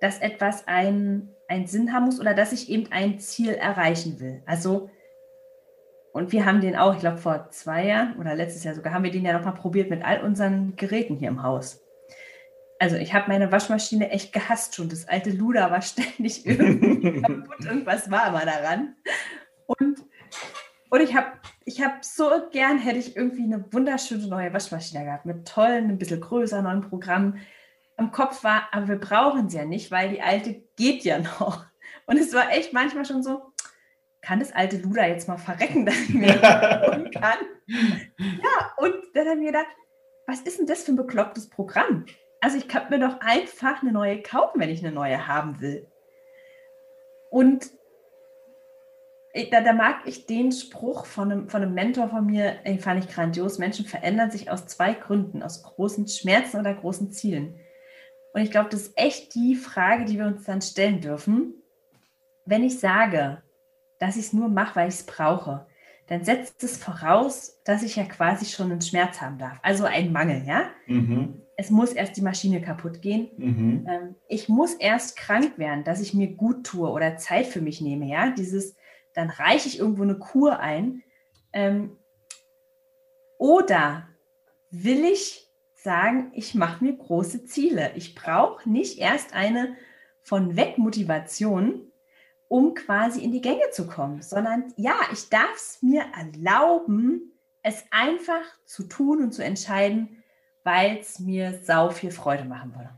dass 0.00 0.18
etwas 0.18 0.66
einen, 0.66 1.30
einen 1.48 1.66
Sinn 1.66 1.92
haben 1.92 2.06
muss 2.06 2.20
oder 2.20 2.34
dass 2.34 2.52
ich 2.52 2.68
eben 2.68 2.90
ein 2.90 3.20
Ziel 3.20 3.54
erreichen 3.54 4.20
will. 4.20 4.42
Also, 4.44 4.90
und 6.12 6.32
wir 6.32 6.44
haben 6.44 6.60
den 6.60 6.76
auch, 6.76 6.94
ich 6.94 7.00
glaube, 7.00 7.18
vor 7.18 7.48
zwei 7.50 7.86
Jahren 7.86 8.18
oder 8.18 8.34
letztes 8.34 8.64
Jahr 8.64 8.74
sogar, 8.74 8.92
haben 8.92 9.04
wir 9.04 9.10
den 9.10 9.24
ja 9.24 9.32
nochmal 9.32 9.54
probiert 9.54 9.90
mit 9.90 10.04
all 10.04 10.22
unseren 10.22 10.76
Geräten 10.76 11.16
hier 11.16 11.28
im 11.28 11.42
Haus. 11.42 11.80
Also 12.78 12.96
ich 12.96 13.14
habe 13.14 13.28
meine 13.28 13.50
Waschmaschine 13.50 14.10
echt 14.10 14.32
gehasst 14.32 14.74
schon. 14.74 14.88
Das 14.88 15.08
alte 15.08 15.30
Luder 15.30 15.70
war 15.70 15.80
ständig 15.82 16.44
irgendwie 16.44 17.20
kaputt, 17.22 17.64
irgendwas 17.64 18.10
war 18.10 18.28
immer 18.28 18.44
daran. 18.44 18.96
Und 19.66 20.04
und 20.94 21.00
ich 21.00 21.16
habe 21.16 21.26
ich 21.64 21.82
hab 21.82 22.04
so 22.04 22.30
gern, 22.52 22.78
hätte 22.78 23.00
ich 23.00 23.16
irgendwie 23.16 23.42
eine 23.42 23.64
wunderschöne 23.72 24.28
neue 24.28 24.52
Waschmaschine 24.52 25.04
gehabt, 25.04 25.26
mit 25.26 25.44
tollen, 25.48 25.90
ein 25.90 25.98
bisschen 25.98 26.20
größer 26.20 26.62
neuen 26.62 26.82
Programmen. 26.82 27.40
Am 27.96 28.12
Kopf 28.12 28.44
war, 28.44 28.68
aber 28.70 28.86
wir 28.86 29.00
brauchen 29.00 29.48
sie 29.48 29.56
ja 29.56 29.64
nicht, 29.64 29.90
weil 29.90 30.10
die 30.10 30.22
alte 30.22 30.62
geht 30.76 31.02
ja 31.02 31.18
noch. 31.18 31.66
Und 32.06 32.16
es 32.16 32.32
war 32.32 32.52
echt 32.52 32.72
manchmal 32.72 33.04
schon 33.04 33.24
so, 33.24 33.42
kann 34.22 34.38
das 34.38 34.52
alte 34.52 34.76
Luder 34.76 35.08
jetzt 35.08 35.26
mal 35.26 35.36
verrecken, 35.36 35.84
dass 35.84 35.96
ich 35.96 36.14
mir 36.14 36.32
kann? 37.12 37.38
Ja, 37.66 38.72
und 38.76 38.94
dann 39.14 39.26
haben 39.26 39.40
wir 39.40 39.50
gedacht, 39.50 39.66
was 40.28 40.42
ist 40.42 40.60
denn 40.60 40.66
das 40.66 40.84
für 40.84 40.92
ein 40.92 40.96
beklopptes 40.96 41.50
Programm? 41.50 42.06
Also 42.40 42.56
ich 42.56 42.68
kann 42.68 42.88
mir 42.90 43.00
doch 43.00 43.20
einfach 43.20 43.82
eine 43.82 43.90
neue 43.90 44.22
kaufen, 44.22 44.60
wenn 44.60 44.70
ich 44.70 44.84
eine 44.84 44.94
neue 44.94 45.26
haben 45.26 45.60
will. 45.60 45.88
Und 47.30 47.72
da, 49.50 49.60
da, 49.60 49.72
mag 49.72 50.06
ich 50.06 50.26
den 50.26 50.52
Spruch 50.52 51.06
von 51.06 51.32
einem, 51.32 51.48
von 51.48 51.62
einem 51.62 51.74
Mentor 51.74 52.08
von 52.08 52.26
mir, 52.26 52.52
den 52.64 52.78
fand 52.78 53.04
ich 53.04 53.10
grandios. 53.10 53.58
Menschen 53.58 53.84
verändern 53.84 54.30
sich 54.30 54.50
aus 54.50 54.66
zwei 54.66 54.94
Gründen, 54.94 55.42
aus 55.42 55.62
großen 55.62 56.06
Schmerzen 56.06 56.60
oder 56.60 56.72
großen 56.72 57.10
Zielen. 57.10 57.56
Und 58.32 58.42
ich 58.42 58.50
glaube, 58.50 58.68
das 58.70 58.82
ist 58.82 58.98
echt 58.98 59.34
die 59.34 59.56
Frage, 59.56 60.04
die 60.04 60.18
wir 60.18 60.26
uns 60.26 60.44
dann 60.44 60.62
stellen 60.62 61.00
dürfen. 61.00 61.54
Wenn 62.44 62.62
ich 62.62 62.78
sage, 62.78 63.42
dass 63.98 64.16
ich 64.16 64.26
es 64.26 64.32
nur 64.32 64.48
mache, 64.48 64.76
weil 64.76 64.88
ich 64.88 64.94
es 64.94 65.06
brauche, 65.06 65.66
dann 66.06 66.24
setzt 66.24 66.62
es 66.62 66.76
voraus, 66.76 67.60
dass 67.64 67.82
ich 67.82 67.96
ja 67.96 68.04
quasi 68.04 68.44
schon 68.44 68.70
einen 68.70 68.82
Schmerz 68.82 69.20
haben 69.20 69.38
darf. 69.38 69.58
Also 69.62 69.84
einen 69.84 70.12
Mangel, 70.12 70.44
ja? 70.46 70.64
Mhm. 70.86 71.40
Es 71.56 71.70
muss 71.70 71.92
erst 71.92 72.16
die 72.16 72.22
Maschine 72.22 72.60
kaputt 72.60 73.00
gehen. 73.00 73.30
Mhm. 73.36 73.86
Ähm, 73.88 74.14
ich 74.28 74.48
muss 74.48 74.74
erst 74.74 75.16
krank 75.16 75.56
werden, 75.56 75.84
dass 75.84 76.00
ich 76.00 76.12
mir 76.12 76.34
gut 76.34 76.66
tue 76.66 76.90
oder 76.90 77.16
Zeit 77.16 77.46
für 77.46 77.60
mich 77.60 77.80
nehme, 77.80 78.06
ja? 78.06 78.30
Dieses, 78.30 78.76
dann 79.14 79.30
reiche 79.30 79.68
ich 79.68 79.78
irgendwo 79.78 80.02
eine 80.02 80.18
Kur 80.18 80.58
ein. 80.58 81.02
Ähm, 81.52 81.96
oder 83.38 84.08
will 84.70 85.04
ich 85.04 85.48
sagen, 85.74 86.32
ich 86.34 86.54
mache 86.54 86.84
mir 86.84 86.94
große 86.94 87.44
Ziele. 87.44 87.92
Ich 87.94 88.14
brauche 88.14 88.68
nicht 88.68 88.98
erst 88.98 89.34
eine 89.34 89.76
von 90.22 90.56
weg 90.56 90.78
Motivation, 90.78 91.92
um 92.48 92.74
quasi 92.74 93.22
in 93.22 93.32
die 93.32 93.40
Gänge 93.40 93.70
zu 93.70 93.86
kommen, 93.86 94.22
sondern 94.22 94.72
ja, 94.76 94.96
ich 95.12 95.28
darf 95.28 95.54
es 95.54 95.78
mir 95.82 96.04
erlauben, 96.16 97.32
es 97.62 97.84
einfach 97.90 98.42
zu 98.64 98.84
tun 98.84 99.22
und 99.22 99.32
zu 99.32 99.44
entscheiden, 99.44 100.22
weil 100.62 100.98
es 100.98 101.18
mir 101.18 101.60
sau 101.62 101.90
viel 101.90 102.10
Freude 102.10 102.44
machen 102.44 102.74
würde. 102.74 102.90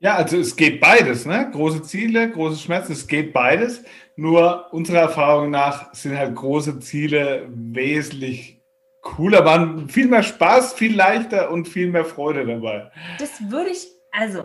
Ja, 0.00 0.14
also 0.16 0.36
es 0.38 0.54
geht 0.54 0.80
beides, 0.80 1.26
ne? 1.26 1.50
Große 1.50 1.82
Ziele, 1.82 2.30
große 2.30 2.58
Schmerzen, 2.58 2.92
es 2.92 3.06
geht 3.06 3.32
beides. 3.32 3.82
Nur 4.18 4.72
unserer 4.72 4.98
Erfahrung 4.98 5.50
nach 5.50 5.94
sind 5.94 6.18
halt 6.18 6.34
große 6.34 6.80
Ziele 6.80 7.46
wesentlich 7.50 8.60
cooler, 9.00 9.44
waren 9.44 9.88
viel 9.88 10.08
mehr 10.08 10.24
Spaß, 10.24 10.72
viel 10.72 10.96
leichter 10.96 11.52
und 11.52 11.68
viel 11.68 11.88
mehr 11.88 12.04
Freude 12.04 12.44
dabei. 12.44 12.90
Das 13.20 13.30
würde 13.48 13.70
ich, 13.70 13.86
also, 14.10 14.42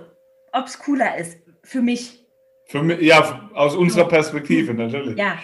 ob 0.51 0.67
es 0.67 0.77
cooler 0.77 1.17
ist, 1.17 1.39
für 1.63 1.81
mich. 1.81 2.23
Für 2.67 2.83
mich, 2.83 3.01
ja, 3.01 3.49
aus 3.55 3.75
unserer 3.75 4.07
Perspektive 4.07 4.75
natürlich. 4.75 5.17
Ja. 5.17 5.39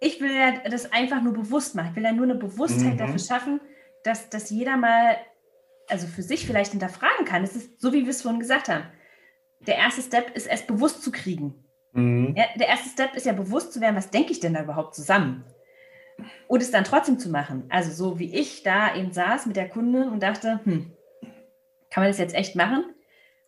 Ich 0.00 0.20
will 0.20 0.34
ja 0.34 0.68
das 0.68 0.92
einfach 0.92 1.22
nur 1.22 1.34
bewusst 1.34 1.76
machen. 1.76 1.90
Ich 1.90 1.96
will 1.96 2.02
ja 2.02 2.12
nur 2.12 2.24
eine 2.24 2.34
Bewusstheit 2.34 2.94
mhm. 2.94 2.98
dafür 2.98 3.20
schaffen, 3.20 3.60
dass, 4.02 4.28
dass 4.28 4.50
jeder 4.50 4.76
mal 4.76 5.18
also 5.88 6.08
für 6.08 6.24
sich 6.24 6.48
vielleicht 6.48 6.72
hinterfragen 6.72 7.24
kann. 7.26 7.44
Es 7.44 7.54
ist 7.54 7.80
so, 7.80 7.92
wie 7.92 8.02
wir 8.02 8.10
es 8.10 8.22
vorhin 8.22 8.40
gesagt 8.40 8.68
haben. 8.68 8.82
Der 9.60 9.76
erste 9.76 10.02
Step 10.02 10.34
ist, 10.34 10.48
es 10.48 10.66
bewusst 10.66 11.04
zu 11.04 11.12
kriegen. 11.12 11.63
Mhm. 11.94 12.34
Ja, 12.36 12.44
der 12.56 12.68
erste 12.68 12.90
Step 12.90 13.14
ist 13.14 13.26
ja 13.26 13.32
bewusst 13.32 13.72
zu 13.72 13.80
werden, 13.80 13.96
was 13.96 14.10
denke 14.10 14.32
ich 14.32 14.40
denn 14.40 14.54
da 14.54 14.62
überhaupt 14.62 14.94
zusammen? 14.94 15.44
Und 16.46 16.62
es 16.62 16.70
dann 16.70 16.84
trotzdem 16.84 17.18
zu 17.18 17.30
machen. 17.30 17.64
Also 17.70 17.90
so 17.90 18.18
wie 18.18 18.32
ich 18.34 18.62
da 18.62 18.94
eben 18.94 19.12
saß 19.12 19.46
mit 19.46 19.56
der 19.56 19.68
Kundin 19.68 20.08
und 20.08 20.22
dachte, 20.22 20.60
hm, 20.64 20.92
kann 21.90 22.02
man 22.02 22.10
das 22.10 22.18
jetzt 22.18 22.34
echt 22.34 22.56
machen? 22.56 22.84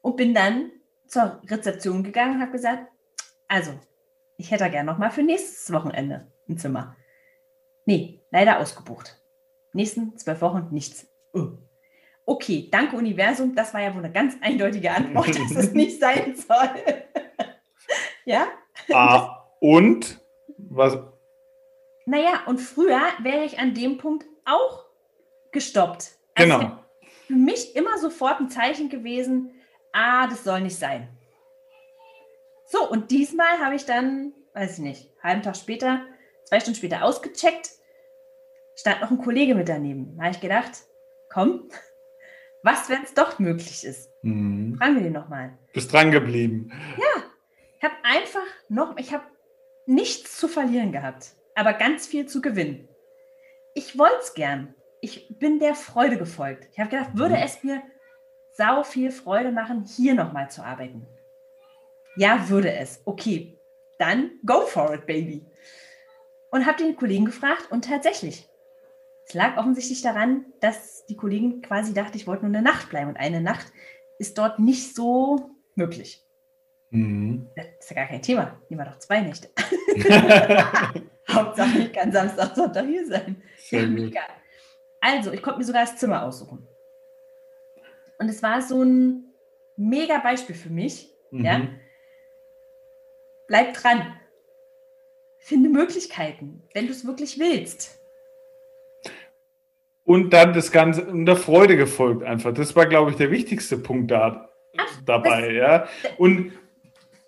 Und 0.01 0.17
bin 0.17 0.35
dann 0.35 0.71
zur 1.07 1.41
Rezeption 1.49 2.03
gegangen 2.03 2.37
und 2.37 2.41
habe 2.41 2.53
gesagt, 2.53 2.89
also, 3.49 3.73
ich 4.37 4.51
hätte 4.51 4.69
gerne 4.71 4.91
noch 4.91 4.99
mal 4.99 5.11
für 5.11 5.23
nächstes 5.23 5.73
Wochenende 5.73 6.27
ein 6.49 6.59
Zimmer. 6.59 6.97
Nee, 7.85 8.21
leider 8.31 8.59
ausgebucht. 8.59 9.21
Nächsten 9.73 10.17
zwölf 10.17 10.41
Wochen 10.41 10.69
nichts. 10.71 11.09
Uh. 11.35 11.59
Okay, 12.25 12.69
danke 12.73 12.97
Universum, 12.97 13.55
das 13.55 13.73
war 13.73 13.83
ja 13.83 13.95
wohl 13.95 14.03
eine 14.05 14.13
ganz 14.13 14.37
eindeutige 14.41 14.91
Antwort, 14.91 15.29
dass 15.39 15.53
es 15.53 15.73
nicht 15.73 16.01
sein 16.01 16.35
soll. 16.35 16.71
Ja? 18.27 18.49
Ah, 18.93 19.49
und? 19.61 20.21
Was? 20.59 20.99
Naja, 22.05 22.43
und 22.47 22.59
früher 22.59 23.01
wäre 23.21 23.45
ich 23.45 23.59
an 23.59 23.75
dem 23.75 23.97
Punkt 23.97 24.27
auch 24.45 24.85
gestoppt. 25.53 26.13
Also 26.35 26.59
genau. 26.59 26.79
Für 27.27 27.33
mich 27.35 27.75
immer 27.75 27.99
sofort 27.99 28.41
ein 28.41 28.51
Zeichen 28.51 28.89
gewesen, 28.89 29.51
ah, 29.93 30.27
das 30.29 30.45
soll 30.45 30.61
nicht 30.61 30.79
sein. 30.79 31.09
So, 32.67 32.89
und 32.89 33.11
diesmal 33.11 33.59
habe 33.59 33.75
ich 33.75 33.87
dann, 33.87 34.33
weiß 34.55 34.75
ich 34.75 34.85
nicht, 34.85 35.11
halben 35.23 35.43
Tag 35.43 35.57
später, 35.57 36.03
zwei 36.45 36.61
Stunden 36.61 36.79
später 36.79 37.03
ausgecheckt, 37.05 37.71
stand 38.77 39.01
noch 39.01 39.11
ein 39.11 39.19
Kollege 39.19 39.55
mit 39.55 39.69
daneben. 39.69 40.17
Da 40.17 40.25
habe 40.25 40.35
ich 40.35 40.41
gedacht, 40.41 40.85
komm, 41.29 41.69
was, 42.63 42.89
wenn 42.89 43.03
es 43.03 43.15
doch 43.15 43.39
möglich 43.39 43.85
ist? 43.85 44.11
Mhm. 44.23 44.77
Fragen 44.79 44.97
wir 44.97 45.03
den 45.03 45.13
nochmal. 45.13 45.57
Bist 45.73 45.93
dran 45.93 46.11
geblieben. 46.11 46.71
Ja, 46.99 47.23
ich 47.79 47.85
habe 47.85 47.95
einfach 48.03 48.47
noch, 48.69 48.97
ich 48.97 49.13
habe 49.13 49.25
nichts 49.87 50.37
zu 50.37 50.49
verlieren 50.49 50.93
gehabt, 50.93 51.35
aber 51.55 51.73
ganz 51.73 52.07
viel 52.07 52.27
zu 52.27 52.41
gewinnen. 52.41 52.89
Ich 53.75 53.99
wollte 53.99 54.19
es 54.21 54.35
gern. 54.35 54.75
Ich 55.01 55.39
bin 55.39 55.59
der 55.59 55.75
Freude 55.75 56.17
gefolgt. 56.17 56.69
Ich 56.73 56.81
habe 56.81 56.91
gedacht, 56.91 57.11
würde 57.15 57.37
mhm. 57.37 57.43
es 57.43 57.63
mir 57.63 57.83
sau 58.57 58.83
viel 58.83 59.11
Freude 59.11 59.53
machen, 59.53 59.85
hier 59.85 60.15
nochmal 60.15 60.51
zu 60.51 60.63
arbeiten? 60.65 61.07
Ja, 62.17 62.49
würde 62.49 62.73
es. 62.73 63.03
Okay, 63.05 63.59
dann 63.99 64.31
go 64.45 64.63
for 64.63 64.95
it, 64.95 65.07
baby. 65.07 65.45
Und 66.51 66.65
habe 66.65 66.83
den 66.83 66.97
Kollegen 66.97 67.27
gefragt 67.27 67.71
und 67.71 67.85
tatsächlich, 67.85 68.49
es 69.27 69.35
lag 69.35 69.59
offensichtlich 69.59 70.01
daran, 70.01 70.47
dass 70.61 71.05
die 71.07 71.17
Kollegin 71.17 71.61
quasi 71.61 71.93
dachte, 71.93 72.17
ich 72.17 72.27
wollte 72.27 72.47
nur 72.47 72.55
eine 72.55 72.63
Nacht 72.63 72.89
bleiben. 72.89 73.11
Und 73.11 73.17
eine 73.19 73.41
Nacht 73.41 73.67
ist 74.19 74.39
dort 74.39 74.59
nicht 74.59 74.95
so 74.95 75.51
möglich. 75.75 76.26
Mhm. 76.91 77.49
Das 77.57 77.67
ist 77.81 77.91
ja 77.91 77.97
gar 77.97 78.07
kein 78.07 78.23
Thema. 78.23 78.61
Nehmen 78.69 78.81
wir 78.81 78.91
doch 78.91 78.99
zwei 78.99 79.21
Nächte. 79.21 79.49
Hauptsache, 81.29 81.79
ich 81.79 81.93
kann 81.93 82.13
Samstag, 82.13 82.55
Sonntag 82.55 82.87
hier 82.87 83.07
sein. 83.07 83.43
Ja, 83.71 84.23
also, 85.01 85.33
ich 85.33 85.43
konnte 85.43 85.59
mir 85.59 85.65
sogar 85.65 85.83
das 85.83 85.97
Zimmer 85.97 86.23
aussuchen. 86.23 86.67
Und 88.19 88.29
es 88.29 88.43
war 88.43 88.63
so 88.63 88.83
ein 88.83 89.25
mega 89.77 90.19
Beispiel 90.19 90.55
für 90.55 90.71
mich. 90.71 91.11
Mhm. 91.31 91.45
Ja? 91.45 91.69
Bleib 93.49 93.75
dran. 93.75 94.17
Finde 95.39 95.69
Möglichkeiten, 95.69 96.63
wenn 96.73 96.87
du 96.87 96.93
es 96.93 97.07
wirklich 97.07 97.39
willst 97.39 98.01
und 100.07 100.31
dann 100.31 100.55
das 100.55 100.73
Ganze 100.73 101.03
in 101.03 101.27
der 101.27 101.37
Freude 101.37 101.77
gefolgt 101.77 102.23
einfach. 102.23 102.55
Das 102.55 102.75
war, 102.77 102.87
glaube 102.87 103.11
ich, 103.11 103.17
der 103.17 103.31
wichtigste 103.31 103.77
Punkt 103.77 104.13
da, 104.13 104.49
Ach, 104.79 105.03
dabei. 105.05 105.53
Ja. 105.53 105.89
Und 106.17 106.53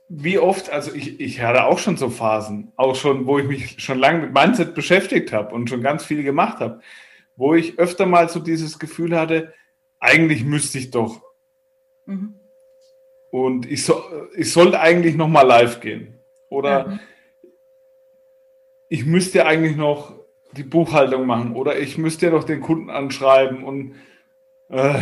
wie 0.08 0.38
oft, 0.38 0.70
also 0.70 0.94
ich, 0.94 1.20
ich 1.20 1.42
hatte 1.42 1.64
auch 1.64 1.78
schon 1.78 1.96
so 1.96 2.08
Phasen, 2.08 2.72
auch 2.76 2.94
schon, 2.94 3.26
wo 3.26 3.38
ich 3.38 3.46
mich 3.46 3.82
schon 3.82 3.98
lange 3.98 4.20
mit 4.22 4.32
Mindset 4.32 4.74
beschäftigt 4.74 5.32
habe 5.32 5.54
und 5.54 5.68
schon 5.68 5.82
ganz 5.82 6.04
viel 6.04 6.22
gemacht 6.22 6.60
habe. 6.60 6.80
wo 7.36 7.54
ich 7.54 7.78
öfter 7.78 8.04
mal 8.04 8.28
so 8.28 8.40
dieses 8.40 8.80
Gefühl 8.80 9.16
hatte, 9.16 9.54
eigentlich 10.00 10.44
müsste 10.44 10.78
ich 10.78 10.90
doch. 10.90 11.22
Mhm. 12.06 12.34
Und 13.30 13.70
ich, 13.70 13.84
so, 13.84 14.02
ich 14.34 14.52
sollte 14.52 14.80
eigentlich 14.80 15.14
noch 15.14 15.28
mal 15.28 15.42
live 15.42 15.80
gehen. 15.80 16.18
Oder 16.50 16.88
mhm. 16.88 17.00
ich 18.88 19.04
müsste 19.04 19.46
eigentlich 19.46 19.76
noch 19.76 20.14
die 20.52 20.64
Buchhaltung 20.64 21.26
machen. 21.26 21.54
Oder 21.54 21.78
ich 21.78 21.96
müsste 21.96 22.26
ja 22.26 22.32
noch 22.32 22.44
den 22.44 22.60
Kunden 22.60 22.90
anschreiben. 22.90 23.62
Und 23.62 23.94
äh, 24.70 24.98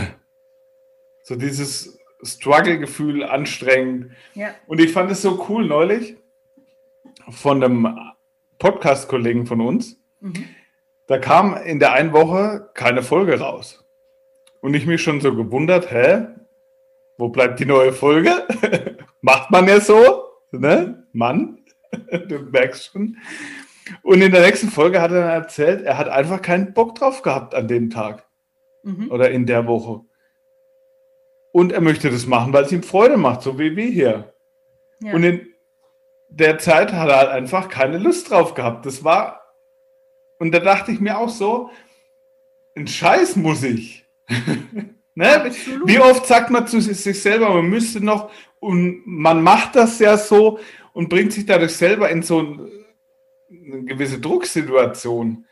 so 1.22 1.36
dieses 1.36 1.95
Struggle-Gefühl 2.22 3.22
anstrengend. 3.22 4.12
Ja. 4.34 4.54
Und 4.66 4.80
ich 4.80 4.92
fand 4.92 5.10
es 5.10 5.22
so 5.22 5.46
cool 5.48 5.66
neulich 5.66 6.16
von 7.30 7.62
einem 7.62 7.98
Podcast-Kollegen 8.58 9.46
von 9.46 9.60
uns. 9.60 10.00
Mhm. 10.20 10.44
Da 11.06 11.18
kam 11.18 11.56
in 11.56 11.78
der 11.78 11.92
einen 11.92 12.12
Woche 12.12 12.70
keine 12.74 13.02
Folge 13.02 13.38
raus. 13.38 13.84
Und 14.60 14.74
ich 14.74 14.86
mich 14.86 15.02
schon 15.02 15.20
so 15.20 15.34
gewundert, 15.34 15.90
hä? 15.90 16.26
Wo 17.18 17.28
bleibt 17.28 17.60
die 17.60 17.66
neue 17.66 17.92
Folge? 17.92 18.30
Macht 19.20 19.50
man 19.50 19.68
ja 19.68 19.80
so, 19.80 20.24
ne? 20.50 21.06
Mann, 21.12 21.58
du 22.28 22.38
merkst 22.50 22.92
schon. 22.92 23.16
Und 24.02 24.20
in 24.20 24.32
der 24.32 24.42
nächsten 24.42 24.68
Folge 24.68 25.00
hat 25.00 25.12
er 25.12 25.20
dann 25.20 25.42
erzählt, 25.42 25.82
er 25.82 25.96
hat 25.96 26.08
einfach 26.08 26.42
keinen 26.42 26.74
Bock 26.74 26.96
drauf 26.96 27.22
gehabt 27.22 27.54
an 27.54 27.68
dem 27.68 27.90
Tag 27.90 28.26
mhm. 28.82 29.10
oder 29.10 29.30
in 29.30 29.46
der 29.46 29.66
Woche. 29.66 30.04
Und 31.52 31.72
er 31.72 31.80
möchte 31.80 32.10
das 32.10 32.26
machen, 32.26 32.52
weil 32.52 32.64
es 32.64 32.72
ihm 32.72 32.82
Freude 32.82 33.16
macht, 33.16 33.42
so 33.42 33.58
wie 33.58 33.74
wir 33.76 33.86
hier. 33.86 34.34
Ja. 35.00 35.14
Und 35.14 35.22
in 35.22 35.48
der 36.28 36.58
Zeit 36.58 36.92
hat 36.92 37.08
er 37.08 37.16
halt 37.16 37.30
einfach 37.30 37.68
keine 37.68 37.98
Lust 37.98 38.30
drauf 38.30 38.54
gehabt. 38.54 38.84
Das 38.86 39.04
war, 39.04 39.40
und 40.38 40.52
da 40.52 40.60
dachte 40.60 40.92
ich 40.92 41.00
mir 41.00 41.18
auch 41.18 41.28
so, 41.28 41.70
ein 42.76 42.86
Scheiß 42.86 43.36
muss 43.36 43.62
ich. 43.62 44.04
ne? 45.14 45.50
Wie 45.84 45.98
oft 45.98 46.26
sagt 46.26 46.50
man 46.50 46.66
zu 46.66 46.80
sich 46.80 47.22
selber, 47.22 47.48
man 47.48 47.68
müsste 47.68 48.04
noch, 48.04 48.30
und 48.60 49.02
man 49.06 49.42
macht 49.42 49.76
das 49.76 49.98
ja 49.98 50.16
so 50.16 50.58
und 50.92 51.08
bringt 51.08 51.32
sich 51.32 51.46
dadurch 51.46 51.76
selber 51.76 52.10
in 52.10 52.22
so 52.22 52.40
eine 52.40 53.84
gewisse 53.84 54.18
Drucksituation. 54.18 55.46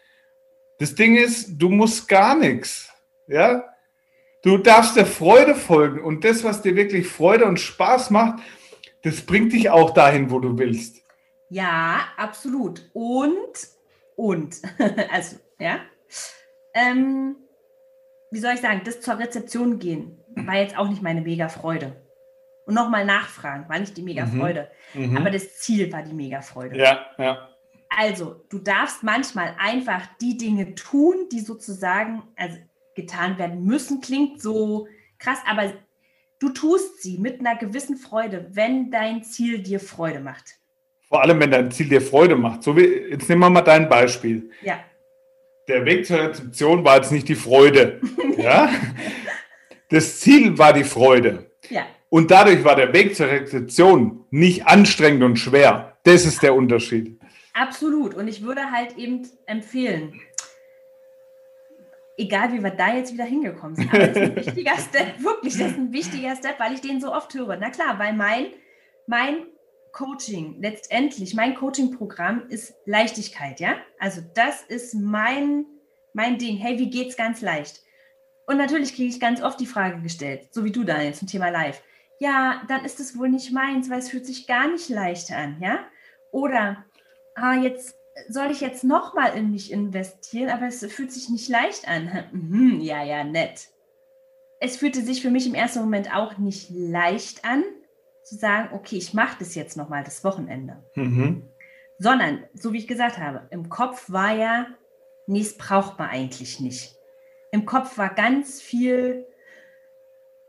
Das 0.78 0.94
Ding 0.94 1.16
ist, 1.16 1.56
du 1.56 1.68
musst 1.68 2.08
gar 2.08 2.36
nichts. 2.36 2.90
Ja? 3.26 3.64
Du 4.44 4.58
darfst 4.58 4.94
der 4.94 5.06
Freude 5.06 5.54
folgen 5.54 6.02
und 6.02 6.22
das, 6.22 6.44
was 6.44 6.60
dir 6.60 6.76
wirklich 6.76 7.08
Freude 7.08 7.46
und 7.46 7.58
Spaß 7.58 8.10
macht, 8.10 8.42
das 9.02 9.22
bringt 9.22 9.52
dich 9.54 9.70
auch 9.70 9.90
dahin, 9.90 10.30
wo 10.30 10.38
du 10.38 10.58
willst. 10.58 11.02
Ja, 11.48 12.00
absolut. 12.16 12.90
Und, 12.92 13.68
und, 14.16 14.56
also, 15.10 15.36
ja. 15.58 15.80
Ähm, 16.74 17.36
wie 18.30 18.38
soll 18.38 18.54
ich 18.54 18.60
sagen, 18.60 18.82
das 18.84 19.00
zur 19.00 19.18
Rezeption 19.18 19.78
gehen 19.78 20.20
war 20.36 20.56
jetzt 20.56 20.76
auch 20.76 20.88
nicht 20.88 21.02
meine 21.02 21.20
mega 21.20 21.48
Freude. 21.48 21.92
Und 22.66 22.74
nochmal 22.74 23.04
nachfragen, 23.04 23.68
war 23.68 23.78
nicht 23.78 23.96
die 23.96 24.02
mega 24.02 24.26
mhm. 24.26 24.40
Freude. 24.40 24.70
Mhm. 24.94 25.16
Aber 25.16 25.30
das 25.30 25.58
Ziel 25.58 25.92
war 25.92 26.02
die 26.02 26.14
mega 26.14 26.40
Freude. 26.40 26.78
Ja, 26.78 27.06
ja. 27.18 27.48
Also, 27.96 28.44
du 28.48 28.58
darfst 28.58 29.02
manchmal 29.02 29.54
einfach 29.58 30.02
die 30.20 30.36
Dinge 30.36 30.74
tun, 30.74 31.28
die 31.30 31.40
sozusagen 31.40 32.22
also, 32.36 32.58
getan 32.94 33.38
werden 33.38 33.64
müssen. 33.64 34.00
Klingt 34.00 34.40
so 34.40 34.86
krass, 35.18 35.38
aber 35.46 35.72
du 36.38 36.50
tust 36.50 37.02
sie 37.02 37.18
mit 37.18 37.40
einer 37.40 37.56
gewissen 37.56 37.96
Freude, 37.96 38.48
wenn 38.52 38.90
dein 38.90 39.24
Ziel 39.24 39.62
dir 39.62 39.80
Freude 39.80 40.20
macht. 40.20 40.56
Vor 41.08 41.22
allem, 41.22 41.40
wenn 41.40 41.50
dein 41.50 41.70
Ziel 41.70 41.88
dir 41.88 42.00
Freude 42.00 42.36
macht. 42.36 42.62
So 42.62 42.76
wie, 42.76 42.84
jetzt 42.84 43.28
nehmen 43.28 43.42
wir 43.42 43.50
mal 43.50 43.62
dein 43.62 43.88
Beispiel. 43.88 44.50
Ja. 44.62 44.80
Der 45.68 45.84
Weg 45.84 46.06
zur 46.06 46.18
Rezeption 46.18 46.84
war 46.84 46.96
jetzt 46.96 47.12
nicht 47.12 47.28
die 47.28 47.34
Freude. 47.34 48.00
ja? 48.38 48.70
Das 49.88 50.20
Ziel 50.20 50.59
war 50.59 50.72
die 50.72 50.85
Freude. 50.85 51.50
Ja. 51.70 51.87
Und 52.09 52.30
dadurch 52.30 52.64
war 52.64 52.76
der 52.76 52.92
Weg 52.92 53.16
zur 53.16 53.28
Rezeption 53.28 54.24
nicht 54.30 54.66
anstrengend 54.66 55.22
und 55.22 55.37
schwer. 55.37 55.98
Das 56.04 56.24
ist 56.24 56.42
der 56.42 56.54
Unterschied. 56.54 57.18
Absolut. 57.54 58.14
Und 58.14 58.28
ich 58.28 58.42
würde 58.42 58.70
halt 58.70 58.96
eben 58.98 59.26
empfehlen, 59.46 60.20
egal 62.16 62.53
wie 62.53 62.62
wir 62.62 62.70
da 62.70 62.94
jetzt 62.94 63.12
wieder 63.12 63.24
hingekommen 63.24 63.77
sind, 63.77 63.92
aber 63.92 64.07
das 64.07 64.16
ist 64.16 64.22
ein 64.22 64.37
wichtiger 64.46 64.79
Step, 64.79 65.22
wirklich, 65.22 65.59
das 65.59 65.72
ist 65.72 65.79
ein 65.79 65.92
wichtiger 65.92 66.37
Step, 66.37 66.61
weil 66.61 66.74
ich 66.74 66.81
den 66.81 67.00
so 67.00 67.12
oft 67.12 67.35
höre. 67.35 67.57
Na 67.57 67.70
klar, 67.70 67.98
weil 67.98 68.12
mein, 68.12 68.46
mein 69.07 69.46
Coaching, 69.92 70.57
letztendlich, 70.61 71.35
mein 71.35 71.55
Coaching-Programm 71.55 72.48
ist 72.48 72.74
Leichtigkeit, 72.85 73.61
ja? 73.61 73.77
Also 73.98 74.22
das 74.35 74.62
ist 74.62 74.94
mein, 74.94 75.66
mein 76.12 76.38
Ding. 76.38 76.57
Hey, 76.57 76.79
wie 76.79 76.90
geht's 76.90 77.16
ganz 77.16 77.40
leicht? 77.40 77.81
Und 78.46 78.59
natürlich 78.59 78.94
kriege 78.94 79.09
ich 79.09 79.20
ganz 79.20 79.40
oft 79.42 79.59
die 79.59 79.66
Frage 79.66 80.00
gestellt, 80.03 80.48
so 80.50 80.64
wie 80.64 80.72
du, 80.72 80.85
Daniel, 80.85 81.14
zum 81.14 81.29
Thema 81.29 81.48
Live. 81.48 81.83
Ja, 82.20 82.62
dann 82.68 82.85
ist 82.85 83.00
es 83.00 83.18
wohl 83.18 83.29
nicht 83.29 83.53
meins, 83.53 83.88
weil 83.88 84.00
es 84.00 84.11
fühlt 84.11 84.27
sich 84.27 84.46
gar 84.46 84.68
nicht 84.68 84.88
leicht 84.88 85.33
an, 85.33 85.59
ja? 85.61 85.81
Oder, 86.31 86.85
ah, 87.35 87.55
jetzt 87.55 87.96
soll 88.29 88.50
ich 88.50 88.61
jetzt 88.61 88.85
nochmal 88.85 89.37
in 89.37 89.50
mich 89.50 89.72
investieren, 89.72 90.50
aber 90.50 90.66
es 90.66 90.85
fühlt 90.87 91.12
sich 91.12 91.29
nicht 91.29 91.48
leicht 91.48 91.88
an. 91.88 92.24
Mhm, 92.33 92.81
ja, 92.81 93.03
ja, 93.03 93.24
nett. 93.24 93.68
Es 94.61 94.77
fühlte 94.77 95.03
sich 95.03 95.22
für 95.22 95.31
mich 95.31 95.46
im 95.46 95.55
ersten 95.55 95.81
Moment 95.81 96.14
auch 96.14 96.38
nicht 96.38 96.70
leicht 96.70 97.44
an, 97.44 97.64
zu 98.22 98.37
sagen, 98.37 98.70
okay, 98.72 98.96
ich 98.96 99.14
mache 99.14 99.37
das 99.38 99.55
jetzt 99.55 99.77
nochmal 99.77 100.05
das 100.05 100.24
Wochenende. 100.24 100.83
Mhm. 100.94 101.48
Sondern, 101.98 102.44
so 102.55 102.72
wie 102.72 102.79
ich 102.79 102.88
gesagt 102.88 103.18
habe, 103.18 103.46
im 103.50 103.68
Kopf 103.68 104.11
war 104.11 104.35
ja, 104.35 104.66
nee, 105.27 105.40
es 105.40 105.57
braucht 105.57 105.98
man 105.98 106.09
eigentlich 106.09 106.61
nicht. 106.61 106.96
Im 107.53 107.66
Kopf 107.66 107.98
war 107.98 108.14
ganz 108.14 108.61
viel, 108.61 109.27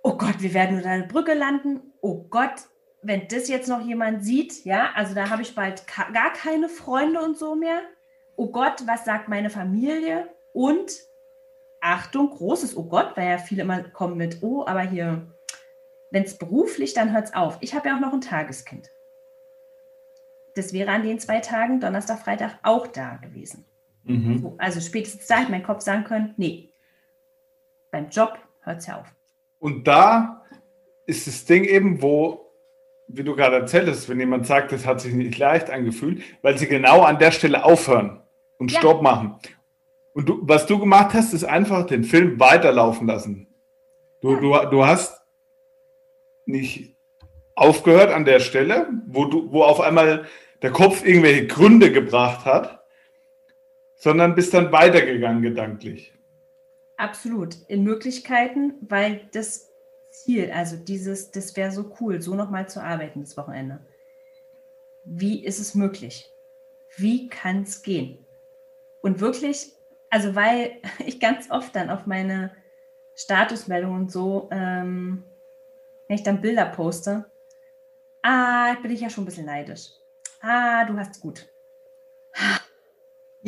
oh 0.01 0.17
Gott, 0.17 0.35
wir 0.39 0.53
werden 0.53 0.77
unter 0.77 0.89
einer 0.89 1.07
Brücke 1.07 1.33
landen. 1.33 1.93
Oh 2.01 2.23
Gott, 2.29 2.67
wenn 3.05 3.27
das 3.27 3.47
jetzt 3.47 3.69
noch 3.69 3.81
jemand 3.81 4.23
sieht, 4.23 4.65
ja, 4.65 4.89
also 4.95 5.13
da 5.13 5.29
habe 5.29 5.43
ich 5.43 5.53
bald 5.53 5.83
gar 5.87 6.33
keine 6.33 6.69
Freunde 6.69 7.21
und 7.21 7.37
so 7.37 7.55
mehr. 7.55 7.81
Oh 8.35 8.47
Gott, 8.47 8.83
was 8.87 9.05
sagt 9.05 9.29
meine 9.29 9.51
Familie? 9.51 10.27
Und 10.53 10.91
Achtung, 11.81 12.31
großes 12.31 12.75
Oh 12.75 12.85
Gott, 12.85 13.15
weil 13.15 13.29
ja 13.29 13.37
viele 13.37 13.61
immer 13.61 13.83
kommen 13.83 14.17
mit, 14.17 14.39
oh, 14.41 14.65
aber 14.65 14.81
hier, 14.81 15.21
wenn 16.09 16.23
es 16.23 16.37
beruflich, 16.37 16.93
dann 16.93 17.13
hört 17.13 17.25
es 17.25 17.33
auf. 17.35 17.57
Ich 17.61 17.75
habe 17.75 17.89
ja 17.89 17.95
auch 17.95 17.99
noch 17.99 18.11
ein 18.13 18.21
Tageskind. 18.21 18.89
Das 20.55 20.73
wäre 20.73 20.89
an 20.89 21.03
den 21.03 21.19
zwei 21.19 21.41
Tagen, 21.41 21.79
Donnerstag, 21.79 22.19
Freitag, 22.19 22.57
auch 22.63 22.87
da 22.87 23.17
gewesen. 23.17 23.65
Mhm. 24.03 24.39
So, 24.41 24.55
also 24.57 24.79
spätestens 24.79 25.27
da 25.27 25.37
hätte 25.37 25.51
mein 25.51 25.63
Kopf 25.63 25.81
sagen 25.81 26.05
können, 26.05 26.33
nee, 26.37 26.71
beim 27.91 28.09
Job 28.09 28.39
hört 28.61 28.79
es 28.79 28.87
ja 28.87 28.99
auf. 28.99 29.13
Und 29.59 29.87
da 29.87 30.43
ist 31.05 31.27
das 31.27 31.45
Ding 31.45 31.65
eben, 31.65 32.01
wo 32.01 32.44
wie 33.07 33.23
du 33.23 33.35
gerade 33.35 33.57
erzählt 33.57 33.87
hast, 33.87 34.09
wenn 34.09 34.19
jemand 34.19 34.47
sagt, 34.47 34.71
das 34.71 34.85
hat 34.85 35.01
sich 35.01 35.13
nicht 35.13 35.37
leicht 35.37 35.69
angefühlt, 35.69 36.21
weil 36.41 36.57
sie 36.57 36.67
genau 36.67 37.01
an 37.01 37.19
der 37.19 37.31
Stelle 37.31 37.63
aufhören 37.63 38.21
und 38.57 38.71
ja. 38.71 38.79
Stopp 38.79 39.01
machen. 39.01 39.35
Und 40.13 40.29
du, 40.29 40.39
was 40.41 40.65
du 40.65 40.79
gemacht 40.79 41.13
hast, 41.13 41.33
ist 41.33 41.43
einfach 41.43 41.85
den 41.85 42.03
Film 42.03 42.39
weiterlaufen 42.39 43.07
lassen. 43.07 43.47
Du, 44.21 44.33
ja. 44.33 44.65
du, 44.65 44.69
du 44.69 44.85
hast 44.85 45.21
nicht 46.45 46.95
aufgehört 47.55 48.11
an 48.11 48.25
der 48.25 48.39
Stelle, 48.39 48.87
wo, 49.07 49.25
du, 49.25 49.51
wo 49.51 49.63
auf 49.63 49.81
einmal 49.81 50.25
der 50.61 50.71
Kopf 50.71 51.05
irgendwelche 51.05 51.47
Gründe 51.47 51.91
gebracht 51.91 52.45
hat, 52.45 52.83
sondern 53.95 54.35
bist 54.35 54.53
dann 54.53 54.71
weitergegangen 54.71 55.41
gedanklich. 55.41 56.13
Absolut. 56.97 57.55
In 57.67 57.83
Möglichkeiten, 57.83 58.73
weil 58.87 59.29
das 59.33 59.69
Ziel, 60.23 60.51
also 60.51 60.77
dieses, 60.77 61.31
das 61.31 61.55
wäre 61.55 61.71
so 61.71 61.93
cool, 61.99 62.21
so 62.21 62.35
nochmal 62.35 62.67
zu 62.67 62.81
arbeiten 62.81 63.21
das 63.21 63.37
Wochenende. 63.37 63.79
Wie 65.03 65.43
ist 65.45 65.59
es 65.59 65.75
möglich? 65.75 66.31
Wie 66.97 67.27
kann 67.27 67.63
es 67.63 67.83
gehen? 67.83 68.25
Und 69.01 69.19
wirklich, 69.19 69.73
also 70.09 70.35
weil 70.35 70.77
ich 71.05 71.19
ganz 71.19 71.51
oft 71.51 71.75
dann 71.75 71.89
auf 71.89 72.05
meine 72.05 72.55
Statusmeldungen 73.15 74.03
und 74.03 74.11
so, 74.11 74.49
ähm, 74.51 75.23
wenn 76.07 76.17
ich 76.17 76.23
dann 76.23 76.41
Bilder 76.41 76.65
poste, 76.65 77.25
ah, 78.21 78.75
bin 78.81 78.91
ich 78.91 79.01
ja 79.01 79.09
schon 79.09 79.23
ein 79.23 79.27
bisschen 79.27 79.45
neidisch. 79.45 79.89
Ah, 80.41 80.85
du 80.85 80.97
hast 80.97 81.21
gut. 81.21 81.47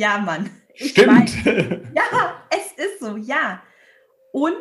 Ja, 0.00 0.18
Mann. 0.18 0.48
Stimmt. 0.74 1.44
Mein, 1.44 1.92
ja, 1.96 2.40
es 2.50 2.84
ist 2.84 3.00
so, 3.00 3.16
ja. 3.16 3.60
Und 4.30 4.54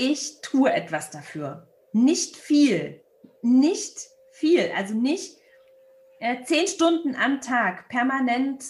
ich 0.00 0.40
tue 0.40 0.72
etwas 0.72 1.10
dafür. 1.10 1.68
Nicht 1.92 2.36
viel. 2.36 3.02
Nicht 3.42 4.08
viel. 4.32 4.70
Also 4.74 4.94
nicht 4.94 5.36
äh, 6.20 6.42
zehn 6.44 6.66
Stunden 6.66 7.14
am 7.14 7.42
Tag 7.42 7.88
permanent 7.90 8.64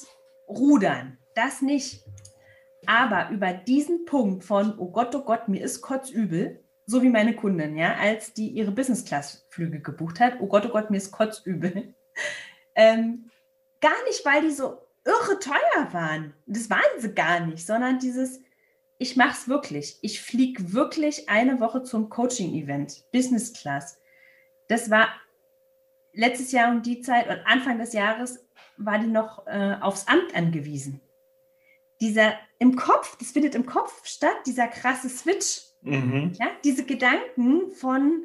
rudern. 0.49 1.19
Das 1.37 1.62
nicht. 1.62 2.05
Aber 2.87 3.31
über 3.31 3.53
diesen 3.53 4.07
Punkt 4.07 4.43
von, 4.43 4.77
oh 4.77 4.90
Gott, 4.90 5.14
oh 5.14 5.23
Gott, 5.23 5.47
mir 5.49 5.62
ist 5.62 5.83
kotzübel, 5.83 6.64
so 6.87 7.03
wie 7.03 7.11
meine 7.11 7.37
Kundin, 7.37 7.77
ja, 7.77 7.95
als 7.95 8.33
die 8.33 8.49
ihre 8.49 8.73
Business-Class-Flüge 8.73 9.81
gebucht 9.81 10.19
hat, 10.19 10.40
oh 10.40 10.49
Gott, 10.49 10.66
oh 10.66 10.71
Gott, 10.71 10.90
mir 10.90 10.97
ist 10.97 11.12
kotzübel. 11.12 11.95
Ähm, 12.77 13.29
gar 13.81 14.05
nicht, 14.05 14.25
weil 14.25 14.43
die 14.43 14.53
so 14.53 14.79
irre 15.05 15.38
teuer 15.40 15.93
waren. 15.93 16.35
Das 16.47 16.71
waren 16.71 16.99
sie 16.99 17.12
gar 17.12 17.40
nicht, 17.40 17.66
sondern 17.66 17.99
dieses, 17.99 18.40
ich 19.01 19.17
mache 19.17 19.33
es 19.33 19.49
wirklich. 19.49 19.99
Ich 20.03 20.21
fliege 20.21 20.75
wirklich 20.75 21.31
eine 21.31 21.59
Woche 21.59 21.83
zum 21.83 22.11
Coaching-Event, 22.11 23.11
Business 23.13 23.55
Class. 23.55 23.99
Das 24.69 24.91
war 24.91 25.09
letztes 26.13 26.53
Jahr 26.53 26.71
um 26.71 26.83
die 26.83 27.01
Zeit 27.01 27.27
und 27.27 27.41
Anfang 27.47 27.79
des 27.79 27.95
Jahres 27.95 28.47
war 28.77 28.99
die 28.99 29.07
noch 29.07 29.47
äh, 29.47 29.77
aufs 29.81 30.07
Amt 30.07 30.35
angewiesen. 30.37 31.01
Dieser 32.03 32.35
im 32.59 32.77
Kopf, 32.77 33.17
das 33.17 33.31
findet 33.31 33.55
im 33.55 33.65
Kopf 33.65 34.07
statt, 34.07 34.37
dieser 34.45 34.69
krasse 34.69 35.09
Switch. 35.09 35.63
Mhm. 35.81 36.35
Ja, 36.39 36.49
diese 36.63 36.85
Gedanken 36.85 37.71
von 37.71 38.25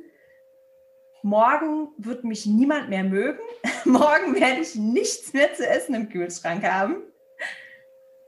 morgen 1.23 1.87
wird 1.97 2.25
mich 2.25 2.45
niemand 2.45 2.89
mehr 2.89 3.05
mögen, 3.05 3.39
morgen 3.85 4.35
werde 4.35 4.59
ich 4.59 4.75
nichts 4.75 5.31
mehr 5.31 5.53
zu 5.53 5.65
essen 5.65 5.95
im 5.95 6.09
Kühlschrank 6.09 6.65
haben. 6.65 6.97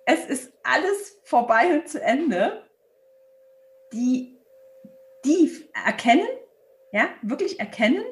Es 0.09 0.25
ist 0.25 0.53
alles 0.63 1.19
vorbei 1.23 1.73
und 1.73 1.87
zu 1.89 2.01
Ende. 2.01 2.63
Die, 3.91 4.37
die 5.25 5.51
erkennen, 5.85 6.27
ja, 6.93 7.09
wirklich 7.21 7.59
erkennen, 7.59 8.05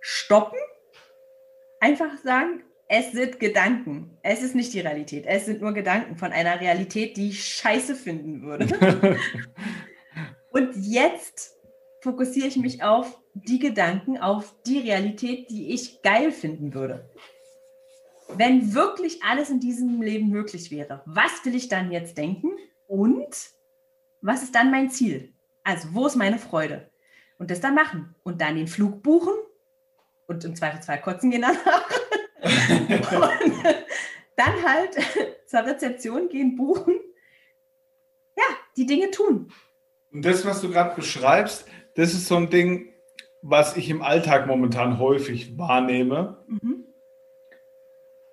stoppen, 0.00 0.58
einfach 1.80 2.18
sagen, 2.18 2.62
es 2.88 3.12
sind 3.12 3.40
Gedanken. 3.40 4.18
Es 4.22 4.42
ist 4.42 4.54
nicht 4.54 4.74
die 4.74 4.80
Realität. 4.80 5.24
Es 5.26 5.46
sind 5.46 5.62
nur 5.62 5.72
Gedanken 5.72 6.16
von 6.16 6.30
einer 6.30 6.60
Realität, 6.60 7.16
die 7.16 7.30
ich 7.30 7.44
scheiße 7.44 7.94
finden 7.94 8.42
würde. 8.42 8.66
Und 10.50 10.76
jetzt 10.76 11.56
fokussiere 12.00 12.48
ich 12.48 12.58
mich 12.58 12.82
auf 12.82 13.18
die 13.32 13.58
Gedanken, 13.58 14.18
auf 14.18 14.54
die 14.66 14.80
Realität, 14.80 15.48
die 15.48 15.72
ich 15.72 16.02
geil 16.02 16.30
finden 16.32 16.74
würde. 16.74 17.10
Wenn 18.36 18.74
wirklich 18.74 19.22
alles 19.22 19.50
in 19.50 19.60
diesem 19.60 20.02
Leben 20.02 20.28
möglich 20.28 20.70
wäre, 20.70 21.02
was 21.06 21.44
will 21.44 21.54
ich 21.54 21.68
dann 21.68 21.92
jetzt 21.92 22.18
denken 22.18 22.50
und 22.88 23.50
was 24.22 24.42
ist 24.42 24.54
dann 24.54 24.70
mein 24.70 24.90
Ziel? 24.90 25.32
Also, 25.62 25.88
wo 25.92 26.06
ist 26.06 26.16
meine 26.16 26.38
Freude? 26.38 26.90
Und 27.38 27.50
das 27.50 27.60
dann 27.60 27.74
machen 27.74 28.14
und 28.22 28.40
dann 28.40 28.56
den 28.56 28.66
Flug 28.66 29.02
buchen 29.02 29.34
und 30.26 30.44
im 30.44 30.56
Zweifelsfall 30.56 31.00
kotzen 31.00 31.30
gehen 31.30 31.42
danach. 31.42 31.90
und 33.44 33.54
dann 34.36 34.62
halt 34.64 34.96
zur 35.46 35.60
Rezeption 35.60 36.28
gehen, 36.28 36.56
buchen. 36.56 36.94
Ja, 38.36 38.44
die 38.76 38.86
Dinge 38.86 39.10
tun. 39.10 39.52
Und 40.12 40.24
das, 40.24 40.44
was 40.44 40.60
du 40.60 40.70
gerade 40.70 40.96
beschreibst, 40.96 41.66
das 41.94 42.12
ist 42.12 42.26
so 42.26 42.36
ein 42.36 42.50
Ding, 42.50 42.92
was 43.42 43.76
ich 43.76 43.90
im 43.90 44.02
Alltag 44.02 44.46
momentan 44.46 44.98
häufig 44.98 45.56
wahrnehme. 45.58 46.44
Mhm. 46.48 46.84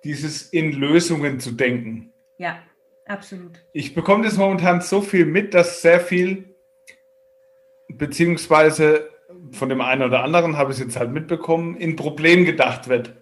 Dieses 0.04 0.42
in 0.42 0.72
Lösungen 0.72 1.40
zu 1.40 1.52
denken. 1.52 2.12
Ja, 2.38 2.58
absolut. 3.06 3.64
Ich 3.72 3.94
bekomme 3.94 4.24
das 4.24 4.36
momentan 4.36 4.80
so 4.80 5.00
viel 5.00 5.26
mit, 5.26 5.54
dass 5.54 5.82
sehr 5.82 6.00
viel, 6.00 6.56
beziehungsweise 7.88 9.08
von 9.52 9.68
dem 9.68 9.80
einen 9.80 10.02
oder 10.02 10.22
anderen 10.22 10.56
habe 10.56 10.72
ich 10.72 10.78
es 10.78 10.84
jetzt 10.84 10.98
halt 10.98 11.12
mitbekommen, 11.12 11.76
in 11.76 11.96
Problem 11.96 12.44
gedacht 12.44 12.88
wird. 12.88 13.14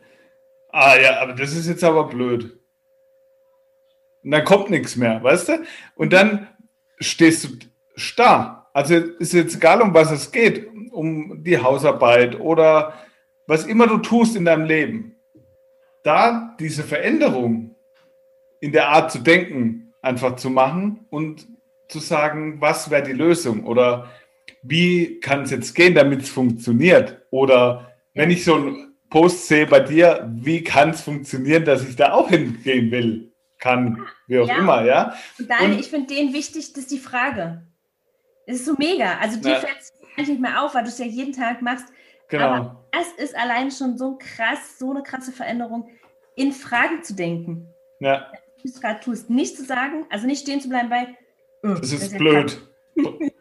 Ah 0.71 0.97
ja, 0.97 1.21
aber 1.21 1.35
das 1.35 1.55
ist 1.55 1.69
jetzt 1.69 1.85
aber 1.85 2.09
blöd. 2.09 2.59
Und 4.23 4.31
dann 4.31 4.45
kommt 4.45 4.71
nichts 4.71 4.97
mehr, 4.97 5.23
weißt 5.23 5.49
du? 5.49 5.65
Und 5.95 6.13
dann 6.13 6.49
stehst 6.99 7.45
du 7.45 7.49
starr. 7.97 8.71
Also 8.73 8.95
ist 8.95 9.33
jetzt 9.33 9.57
egal, 9.57 9.81
um 9.81 9.95
was 9.95 10.11
es 10.11 10.31
geht, 10.31 10.69
um 10.93 11.43
die 11.43 11.59
Hausarbeit 11.59 12.39
oder 12.39 12.95
was 13.47 13.67
immer 13.67 13.87
du 13.87 13.99
tust 13.99 14.37
in 14.37 14.45
deinem 14.45 14.65
Leben. 14.65 15.17
Da 16.03 16.57
diese 16.59 16.83
Veränderung 16.83 17.75
in 18.61 18.73
der 18.73 18.89
Art 18.89 19.11
zu 19.11 19.19
denken 19.19 19.93
einfach 20.03 20.37
zu 20.37 20.51
machen 20.51 21.07
und 21.11 21.47
zu 21.89 21.99
sagen, 21.99 22.61
was 22.61 22.91
wäre 22.91 23.03
die 23.03 23.13
Lösung 23.13 23.65
oder 23.65 24.11
wie 24.63 25.21
kann 25.21 25.43
es 25.43 25.51
jetzt 25.51 25.75
gehen, 25.75 25.95
damit 25.95 26.23
es 26.23 26.31
funktioniert? 26.31 27.23
Oder 27.31 27.93
wenn 28.15 28.31
ich 28.31 28.45
so 28.45 28.55
ein 28.57 28.95
Post 29.09 29.49
sehe 29.49 29.67
bei 29.67 29.81
dir, 29.81 30.31
wie 30.33 30.63
kann 30.63 30.91
es 30.91 31.01
funktionieren, 31.03 31.65
dass 31.65 31.87
ich 31.87 31.97
da 31.97 32.13
auch 32.13 32.29
hingehen 32.29 32.91
will, 32.91 33.33
kann, 33.59 34.07
wie 34.27 34.39
auch 34.39 34.49
ja. 34.49 34.59
immer, 34.59 34.85
ja. 34.85 35.15
Und 35.39 35.51
dann, 35.51 35.79
ich 35.79 35.89
finde 35.89 36.15
den 36.15 36.33
wichtig, 36.33 36.73
das 36.73 36.85
ist 36.85 36.91
die 36.91 36.99
Frage. 36.99 37.63
Es 38.47 38.57
ist 38.57 38.67
so 38.67 38.75
mega. 38.79 39.19
Also 39.19 39.41
dir 39.41 39.57
fällt 39.57 39.79
es 39.79 40.29
nicht 40.29 40.41
mehr 40.41 40.63
auf, 40.63 40.75
weil 40.75 40.83
du 40.83 40.89
es 40.89 40.99
ja 40.99 41.07
jeden 41.07 41.33
Tag 41.33 41.63
machst. 41.63 41.87
Genau. 42.29 42.45
Aber 42.45 42.80
es 42.93 43.25
ist 43.25 43.37
allein 43.37 43.71
schon 43.71 43.99
so 43.99 44.19
krass, 44.19 44.79
so 44.79 44.91
eine 44.91 45.03
krasse 45.03 45.33
Veränderung, 45.33 45.89
in 46.37 46.53
Fragen 46.53 47.03
zu 47.03 47.15
denken. 47.15 47.75
Ja. 47.99 48.31
Was 48.63 48.73
du 48.73 48.81
gerade 48.81 49.01
tust, 49.01 49.31
nicht 49.31 49.57
zu 49.57 49.65
sagen, 49.65 50.07
also 50.11 50.27
nicht 50.27 50.43
stehen 50.43 50.61
zu 50.61 50.69
bleiben 50.69 50.89
bei. 50.89 51.09
Oh, 51.63 51.75
das, 51.75 51.93
ist 51.93 52.13
das 52.13 52.19
blöd. 52.19 52.61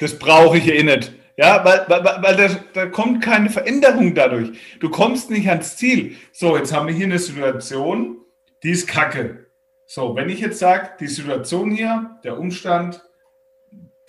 das 0.00 0.18
brauche 0.18 0.58
ich 0.58 0.68
eh 0.68 0.82
nicht. 0.82 1.12
Ja, 1.36 1.64
weil, 1.64 1.84
weil, 1.88 2.22
weil 2.22 2.36
da, 2.36 2.48
da 2.74 2.86
kommt 2.86 3.22
keine 3.22 3.48
Veränderung 3.48 4.14
dadurch. 4.14 4.50
Du 4.78 4.90
kommst 4.90 5.30
nicht 5.30 5.48
ans 5.48 5.76
Ziel. 5.76 6.16
So, 6.32 6.56
jetzt 6.56 6.74
haben 6.74 6.86
wir 6.86 6.94
hier 6.94 7.06
eine 7.06 7.18
Situation, 7.18 8.18
die 8.62 8.70
ist 8.70 8.86
kacke. 8.86 9.46
So, 9.86 10.14
wenn 10.14 10.28
ich 10.28 10.40
jetzt 10.40 10.58
sage, 10.58 10.90
die 11.00 11.06
Situation 11.06 11.70
hier, 11.70 12.18
der 12.24 12.38
Umstand, 12.38 13.02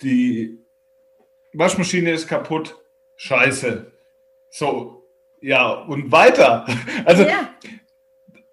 die 0.02 0.58
Waschmaschine 1.54 2.10
ist 2.10 2.28
kaputt, 2.28 2.76
scheiße. 3.16 3.91
So, 4.52 5.08
ja, 5.40 5.72
und 5.72 6.12
weiter. 6.12 6.66
Also 7.04 7.24
ja. 7.24 7.48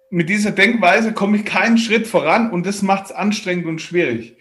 mit 0.08 0.28
dieser 0.28 0.50
Denkweise 0.50 1.12
komme 1.12 1.36
ich 1.36 1.44
keinen 1.44 1.78
Schritt 1.78 2.08
voran 2.08 2.50
und 2.50 2.66
das 2.66 2.82
macht 2.82 3.06
es 3.06 3.12
anstrengend 3.12 3.66
und 3.66 3.80
schwierig. 3.80 4.36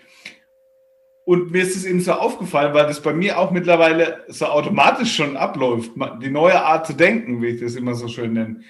Und 1.25 1.51
mir 1.51 1.61
ist 1.61 1.75
es 1.75 1.85
eben 1.85 1.99
so 1.99 2.13
aufgefallen, 2.13 2.73
weil 2.73 2.87
das 2.87 3.01
bei 3.01 3.13
mir 3.13 3.37
auch 3.37 3.51
mittlerweile 3.51 4.23
so 4.29 4.45
automatisch 4.47 5.15
schon 5.15 5.37
abläuft, 5.37 5.91
die 6.23 6.31
neue 6.31 6.59
Art 6.63 6.87
zu 6.87 6.93
denken, 6.93 7.41
wie 7.41 7.49
ich 7.49 7.61
das 7.61 7.75
immer 7.75 7.93
so 7.93 8.07
schön 8.07 8.33
nenne, 8.33 8.61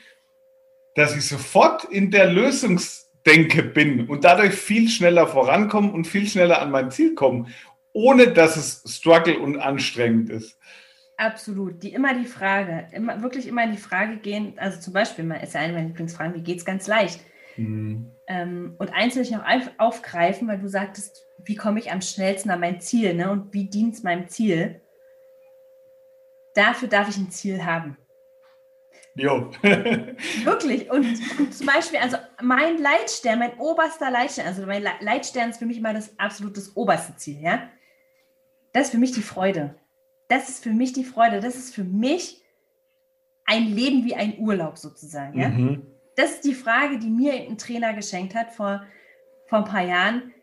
dass 0.96 1.16
ich 1.16 1.26
sofort 1.26 1.86
in 1.86 2.12
der 2.12 2.26
Lösungsdenke 2.26 3.64
bin 3.64 4.08
und 4.08 4.26
dadurch 4.26 4.56
viel 4.56 4.90
schneller 4.90 5.28
vorankomme 5.28 5.92
und 5.92 6.06
viel 6.06 6.28
schneller 6.28 6.62
an 6.62 6.72
mein 6.72 6.92
Ziel 6.92 7.16
komme, 7.16 7.46
ohne 7.94 8.34
dass 8.34 8.58
es 8.58 8.84
struggle 8.98 9.40
und 9.40 9.58
anstrengend 9.58 10.30
ist. 10.32 10.58
Absolut. 11.20 11.84
Die 11.84 11.92
immer 11.92 12.14
die 12.14 12.26
Frage, 12.26 12.88
immer, 12.94 13.22
wirklich 13.22 13.46
immer 13.46 13.66
in 13.66 13.72
die 13.72 13.78
Frage 13.78 14.16
gehen, 14.16 14.54
also 14.56 14.80
zum 14.80 14.94
Beispiel, 14.94 15.30
ist 15.44 15.54
ja 15.54 15.60
eine 15.60 15.74
meiner 15.74 15.88
Lieblingsfragen, 15.88 16.34
wie 16.34 16.44
geht 16.44 16.60
es 16.60 16.66
ganz 16.66 16.88
leicht? 16.88 17.20
Mhm. 17.58 18.10
Ähm, 18.28 18.76
und 18.80 18.94
eins 18.94 19.16
will 19.16 19.24
ich 19.24 19.32
noch 19.32 19.44
aufgreifen, 19.80 20.48
weil 20.48 20.60
du 20.60 20.70
sagtest, 20.70 21.22
wie 21.44 21.56
komme 21.56 21.82
ich 21.82 21.92
am 21.92 22.02
schnellsten 22.02 22.52
an 22.52 22.62
mein 22.62 22.80
Ziel 22.80 23.16
ne? 23.16 23.30
und 23.32 23.54
wie 23.54 23.66
dient 23.66 23.96
es 23.96 24.04
meinem 24.04 24.30
Ziel? 24.30 24.80
Dafür 26.56 26.88
darf 26.88 27.10
ich 27.10 27.18
ein 27.18 27.32
Ziel 27.32 27.66
haben. 27.66 27.98
Jo. 29.16 29.52
Wirklich. 29.62 30.90
Und, 30.90 31.06
und, 31.38 31.54
zum 31.54 31.68
Beispiel, 31.68 32.00
also 32.00 32.16
mein 32.42 32.78
Leitstern, 32.78 33.40
mein 33.40 33.58
oberster 33.58 34.10
Leitstern, 34.10 34.48
also 34.48 34.66
mein 34.66 34.84
Leitstern 35.02 35.50
ist 35.50 35.58
für 35.58 35.66
mich 35.66 35.80
immer 35.80 35.94
das 35.94 36.18
absolut 36.18 36.56
das 36.56 36.78
oberste 36.78 37.18
Ziel, 37.18 37.42
ja. 37.42 37.68
Das 38.72 38.84
ist 38.84 38.92
für 38.92 39.00
mich 39.00 39.12
die 39.12 39.22
Freude. 39.22 39.76
Das 40.30 40.48
ist 40.48 40.64
für 40.64 40.72
mich 40.72 40.94
die 40.94 41.04
Freude. 41.04 41.42
Das 41.42 41.56
ist 41.56 41.76
für 41.76 41.84
mich 41.84 42.42
ein 43.46 43.66
Leben 43.66 44.06
wie 44.06 44.16
ein 44.16 44.40
Urlaub 44.40 44.78
sozusagen, 44.78 45.38
ja. 45.38 45.50
Mhm 45.50 45.86
das 46.20 46.32
ist 46.32 46.44
die 46.44 46.54
Frage, 46.54 47.00
die 47.00 47.10
mir 47.10 47.34
ein 47.34 47.58
Trainer 47.58 47.94
geschenkt 47.94 48.36
hat 48.36 48.52
vor, 48.52 48.84
vor 49.46 49.60
ein 49.60 49.64
paar 49.64 49.86
Jahren. 49.86 50.34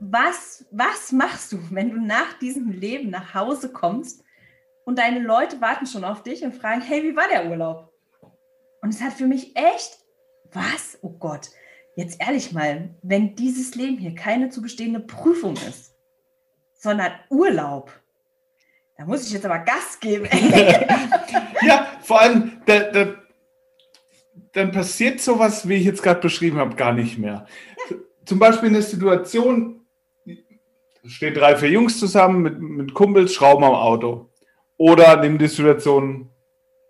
Was, 0.00 0.66
was 0.70 1.12
machst 1.12 1.50
du, 1.52 1.58
wenn 1.70 1.90
du 1.90 1.96
nach 1.96 2.34
diesem 2.34 2.70
Leben 2.70 3.08
nach 3.08 3.32
Hause 3.32 3.72
kommst 3.72 4.22
und 4.84 4.98
deine 4.98 5.20
Leute 5.20 5.62
warten 5.62 5.86
schon 5.86 6.04
auf 6.04 6.22
dich 6.22 6.44
und 6.44 6.54
fragen, 6.54 6.82
hey, 6.82 7.02
wie 7.02 7.16
war 7.16 7.26
der 7.26 7.48
Urlaub? 7.48 7.90
Und 8.82 8.90
es 8.90 9.00
hat 9.00 9.14
für 9.14 9.26
mich 9.26 9.56
echt, 9.56 9.98
was? 10.52 10.98
Oh 11.00 11.14
Gott, 11.18 11.48
jetzt 11.96 12.20
ehrlich 12.20 12.52
mal, 12.52 12.90
wenn 13.00 13.34
dieses 13.34 13.74
Leben 13.74 13.96
hier 13.96 14.14
keine 14.14 14.50
zu 14.50 14.60
bestehende 14.60 15.00
Prüfung 15.00 15.54
ist, 15.54 15.94
sondern 16.74 17.12
Urlaub, 17.30 17.90
da 18.98 19.04
muss 19.04 19.26
ich 19.26 19.32
jetzt 19.32 19.46
aber 19.46 19.60
Gas 19.60 19.98
geben. 20.00 20.26
ja, 21.62 21.86
vor 22.02 22.20
allem, 22.20 22.60
der, 22.66 22.90
der 22.90 23.14
dann 24.52 24.72
passiert 24.72 25.20
sowas, 25.20 25.68
wie 25.68 25.74
ich 25.74 25.84
jetzt 25.84 26.02
gerade 26.02 26.20
beschrieben 26.20 26.58
habe, 26.58 26.74
gar 26.74 26.92
nicht 26.92 27.16
mehr. 27.16 27.46
Ja. 27.90 27.96
Zum 28.24 28.40
Beispiel 28.40 28.70
eine 28.70 28.82
Situation, 28.82 29.86
stehen 31.06 31.34
drei, 31.34 31.56
vier 31.56 31.70
Jungs 31.70 31.98
zusammen 31.98 32.42
mit, 32.42 32.60
mit 32.60 32.92
Kumpels, 32.94 33.32
schrauben 33.32 33.64
am 33.64 33.74
Auto. 33.74 34.30
Oder 34.76 35.20
nehmen 35.20 35.38
die 35.38 35.46
Situation, 35.46 36.30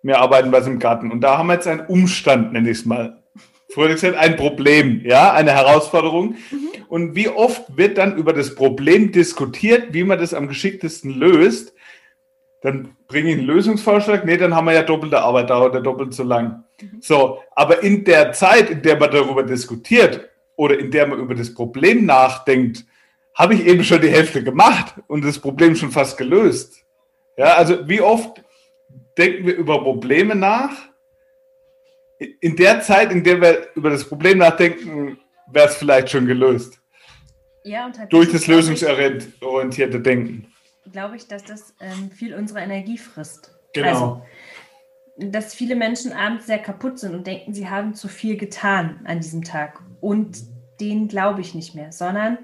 wir 0.01 0.19
arbeiten 0.19 0.51
was 0.51 0.65
im 0.65 0.79
Garten. 0.79 1.11
Und 1.11 1.21
da 1.21 1.37
haben 1.37 1.47
wir 1.47 1.53
jetzt 1.53 1.67
einen 1.67 1.85
Umstand, 1.85 2.53
nenne 2.53 2.71
ich 2.71 2.79
es 2.79 2.85
mal. 2.85 3.23
Früher 3.71 3.89
gesagt, 3.89 4.17
ein 4.17 4.35
Problem, 4.35 5.01
ja, 5.05 5.31
eine 5.33 5.51
Herausforderung. 5.51 6.37
Mhm. 6.49 6.69
Und 6.87 7.15
wie 7.15 7.29
oft 7.29 7.77
wird 7.77 7.99
dann 7.99 8.17
über 8.17 8.33
das 8.33 8.55
Problem 8.55 9.11
diskutiert, 9.11 9.93
wie 9.93 10.03
man 10.03 10.17
das 10.17 10.33
am 10.33 10.47
geschicktesten 10.47 11.11
löst? 11.11 11.73
Dann 12.61 12.95
bringe 13.07 13.29
ich 13.31 13.37
einen 13.37 13.47
Lösungsvorschlag. 13.47 14.25
Nee, 14.25 14.37
dann 14.37 14.55
haben 14.55 14.65
wir 14.65 14.73
ja 14.73 14.83
doppelte 14.83 15.21
Arbeit, 15.21 15.49
dauert 15.49 15.75
ja 15.75 15.81
doppelt 15.81 16.13
so 16.13 16.23
lang. 16.23 16.63
Mhm. 16.81 17.01
So, 17.01 17.39
aber 17.55 17.83
in 17.83 18.03
der 18.03 18.33
Zeit, 18.33 18.69
in 18.69 18.81
der 18.81 18.97
man 18.97 19.11
darüber 19.11 19.43
diskutiert 19.43 20.29
oder 20.55 20.77
in 20.77 20.91
der 20.91 21.07
man 21.07 21.19
über 21.19 21.35
das 21.35 21.53
Problem 21.53 22.05
nachdenkt, 22.05 22.85
habe 23.33 23.53
ich 23.53 23.65
eben 23.65 23.83
schon 23.83 24.01
die 24.01 24.09
Hälfte 24.09 24.43
gemacht 24.43 24.95
und 25.07 25.23
das 25.23 25.39
Problem 25.39 25.75
schon 25.75 25.91
fast 25.91 26.17
gelöst. 26.17 26.83
Ja, 27.37 27.53
also 27.53 27.87
wie 27.87 28.01
oft 28.01 28.43
denken 29.17 29.45
wir 29.47 29.55
über 29.55 29.81
Probleme 29.81 30.35
nach? 30.35 30.71
In 32.41 32.57
der 32.57 32.81
Zeit, 32.81 33.13
in 33.13 33.23
der 33.23 33.39
wir 33.39 33.67
über 33.75 33.89
das 33.89 34.03
Problem 34.03 34.39
nachdenken, 34.39 35.17
wäre 35.47 35.69
es 35.69 35.75
vielleicht 35.75 36.09
schon 36.09 36.25
gelöst. 36.25 36.81
Ja, 37.63 37.85
und 37.85 37.97
durch 38.09 38.29
das 38.31 38.47
lösungsorientierte 38.47 40.01
Denken. 40.01 40.53
Glaube 40.91 41.15
ich, 41.15 41.27
dass 41.27 41.43
das 41.43 41.75
ähm, 41.79 42.11
viel 42.11 42.33
unserer 42.33 42.61
Energie 42.61 42.97
frisst. 42.97 43.55
Genau. 43.73 43.87
Also, 43.87 44.21
dass 45.17 45.53
viele 45.53 45.75
Menschen 45.75 46.13
abends 46.13 46.45
sehr 46.45 46.59
kaputt 46.59 46.99
sind 46.99 47.13
und 47.13 47.27
denken, 47.27 47.53
sie 47.53 47.69
haben 47.69 47.93
zu 47.93 48.07
viel 48.07 48.37
getan 48.37 49.01
an 49.05 49.19
diesem 49.19 49.43
Tag. 49.43 49.81
Und 49.99 50.39
denen 50.79 51.07
glaube 51.07 51.41
ich 51.41 51.53
nicht 51.53 51.75
mehr, 51.75 51.91
sondern 51.91 52.37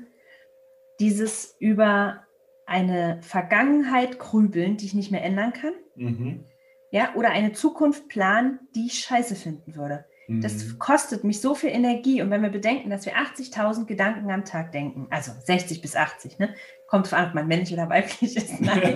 dieses 0.99 1.55
über 1.59 2.25
eine 2.65 3.19
Vergangenheit 3.21 4.19
grübeln, 4.19 4.77
die 4.77 4.85
ich 4.85 4.93
nicht 4.93 5.11
mehr 5.11 5.23
ändern 5.23 5.53
kann. 5.53 5.73
Mhm. 5.95 6.45
Ja, 6.91 7.13
oder 7.15 7.29
eine 7.29 7.53
Zukunft 7.53 8.07
planen, 8.07 8.59
die 8.75 8.87
ich 8.87 8.99
scheiße 8.99 9.35
finden 9.35 9.75
würde. 9.75 10.05
Mhm. 10.27 10.41
Das 10.41 10.77
kostet 10.79 11.23
mich 11.23 11.41
so 11.41 11.55
viel 11.55 11.69
Energie. 11.69 12.21
Und 12.21 12.29
wenn 12.31 12.41
wir 12.41 12.49
bedenken, 12.49 12.89
dass 12.89 13.05
wir 13.05 13.13
80.000 13.13 13.85
Gedanken 13.85 14.29
am 14.31 14.43
Tag 14.45 14.71
denken, 14.71 15.07
also 15.09 15.31
60 15.45 15.81
bis 15.81 15.95
80, 15.95 16.39
ne? 16.39 16.55
kommt 16.87 17.05
drauf 17.05 17.19
an, 17.19 17.27
ob 17.27 17.35
man 17.35 17.47
männlich 17.47 17.71
oder 17.73 17.89
weiblich 17.91 18.35
ist. 18.35 18.59
Nein. 18.61 18.95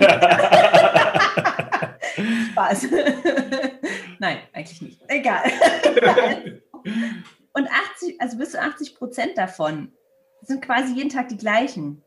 Spaß. 2.52 2.88
Nein, 4.18 4.38
eigentlich 4.52 4.82
nicht. 4.82 5.00
Egal. 5.08 5.50
Und 7.52 7.68
80, 7.94 8.20
also 8.20 8.36
bis 8.36 8.50
zu 8.52 8.60
80 8.60 8.94
Prozent 8.96 9.38
davon 9.38 9.92
sind 10.42 10.62
quasi 10.62 10.94
jeden 10.94 11.10
Tag 11.10 11.28
die 11.28 11.36
gleichen. 11.36 12.02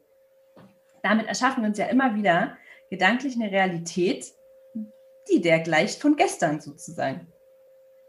Damit 1.02 1.28
erschaffen 1.28 1.64
wir 1.64 1.70
uns 1.70 1.78
ja 1.78 1.86
immer 1.88 2.16
wieder 2.16 2.58
gedanklich 2.90 3.36
eine 3.36 3.52
Realität, 3.52 4.26
die 5.32 5.42
der 5.42 5.60
gleicht 5.60 6.02
von 6.02 6.16
gestern 6.16 6.62
sozusagen. 6.62 7.33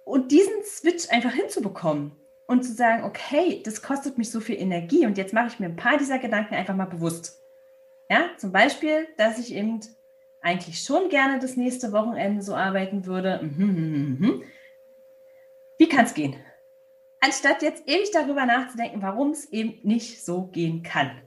Und 0.05 0.31
diesen 0.31 0.63
Switch 0.65 1.09
einfach 1.11 1.33
hinzubekommen 1.33 2.13
und 2.47 2.63
zu 2.63 2.73
sagen, 2.73 3.05
okay, 3.05 3.63
das 3.65 3.83
kostet 3.83 4.19
mich 4.19 4.31
so 4.31 4.41
viel 4.41 4.57
Energie 4.61 5.07
und 5.07 5.17
jetzt 5.17 5.33
mache 5.33 5.49
ich 5.49 5.59
mir 5.59 5.67
ein 5.67 5.77
paar 5.77 5.97
dieser 5.97 6.19
Gedanken 6.19 6.55
einfach 6.55 6.75
mal 6.75 6.85
bewusst. 6.85 7.41
Ja, 8.11 8.29
zum 8.37 8.53
Beispiel, 8.53 9.09
dass 9.17 9.39
ich 9.39 9.55
eben 9.55 9.81
eigentlich 10.43 10.83
schon 10.83 11.09
gerne 11.09 11.39
das 11.39 11.57
nächste 11.57 11.93
Wochenende 11.93 12.43
so 12.43 12.55
arbeiten 12.55 13.07
würde. 13.07 13.41
Mhm, 13.43 13.67
mhm, 13.67 14.17
mhm. 14.21 14.43
Wie 15.79 15.89
kann 15.89 16.05
es 16.05 16.13
gehen? 16.13 16.37
Anstatt 17.21 17.63
jetzt 17.63 17.89
ewig 17.89 18.11
darüber 18.13 18.45
nachzudenken, 18.45 19.01
warum 19.01 19.31
es 19.31 19.51
eben 19.51 19.79
nicht 19.83 20.23
so 20.23 20.43
gehen 20.49 20.83
kann. 20.83 21.23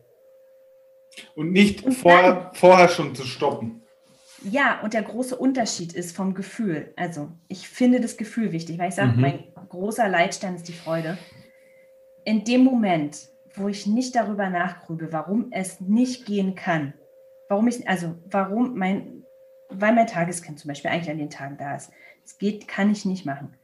Und 1.35 1.51
nicht 1.51 1.83
und 1.83 2.05
dann, 2.05 2.53
vorher 2.53 2.87
schon 2.89 3.15
zu 3.15 3.23
stoppen. 3.23 3.86
Ja, 4.43 4.81
und 4.81 4.93
der 4.93 5.03
große 5.03 5.35
Unterschied 5.35 5.93
ist 5.93 6.15
vom 6.15 6.33
Gefühl. 6.33 6.93
Also, 6.95 7.31
ich 7.47 7.67
finde 7.67 7.99
das 7.99 8.17
Gefühl 8.17 8.51
wichtig, 8.51 8.77
weil 8.77 8.89
ich 8.89 8.95
sage, 8.95 9.13
mhm. 9.13 9.21
mein 9.21 9.43
großer 9.69 10.07
Leitstein 10.07 10.55
ist 10.55 10.67
die 10.67 10.73
Freude. 10.73 11.17
In 12.23 12.43
dem 12.43 12.63
Moment, 12.63 13.29
wo 13.55 13.67
ich 13.67 13.87
nicht 13.87 14.15
darüber 14.15 14.49
nachgrübe, 14.49 15.11
warum 15.11 15.47
es 15.51 15.81
nicht 15.81 16.25
gehen 16.25 16.55
kann, 16.55 16.93
warum 17.49 17.67
ich, 17.67 17.87
also 17.87 18.15
warum 18.25 18.77
mein, 18.77 19.23
weil 19.69 19.93
mein 19.93 20.07
Tageskind 20.07 20.59
zum 20.59 20.69
Beispiel 20.69 20.91
eigentlich 20.91 21.09
an 21.09 21.17
den 21.17 21.29
Tagen 21.29 21.57
da 21.57 21.75
ist. 21.75 21.91
Es 22.23 22.37
geht, 22.37 22.67
kann 22.67 22.91
ich 22.91 23.05
nicht 23.05 23.25
machen. 23.25 23.57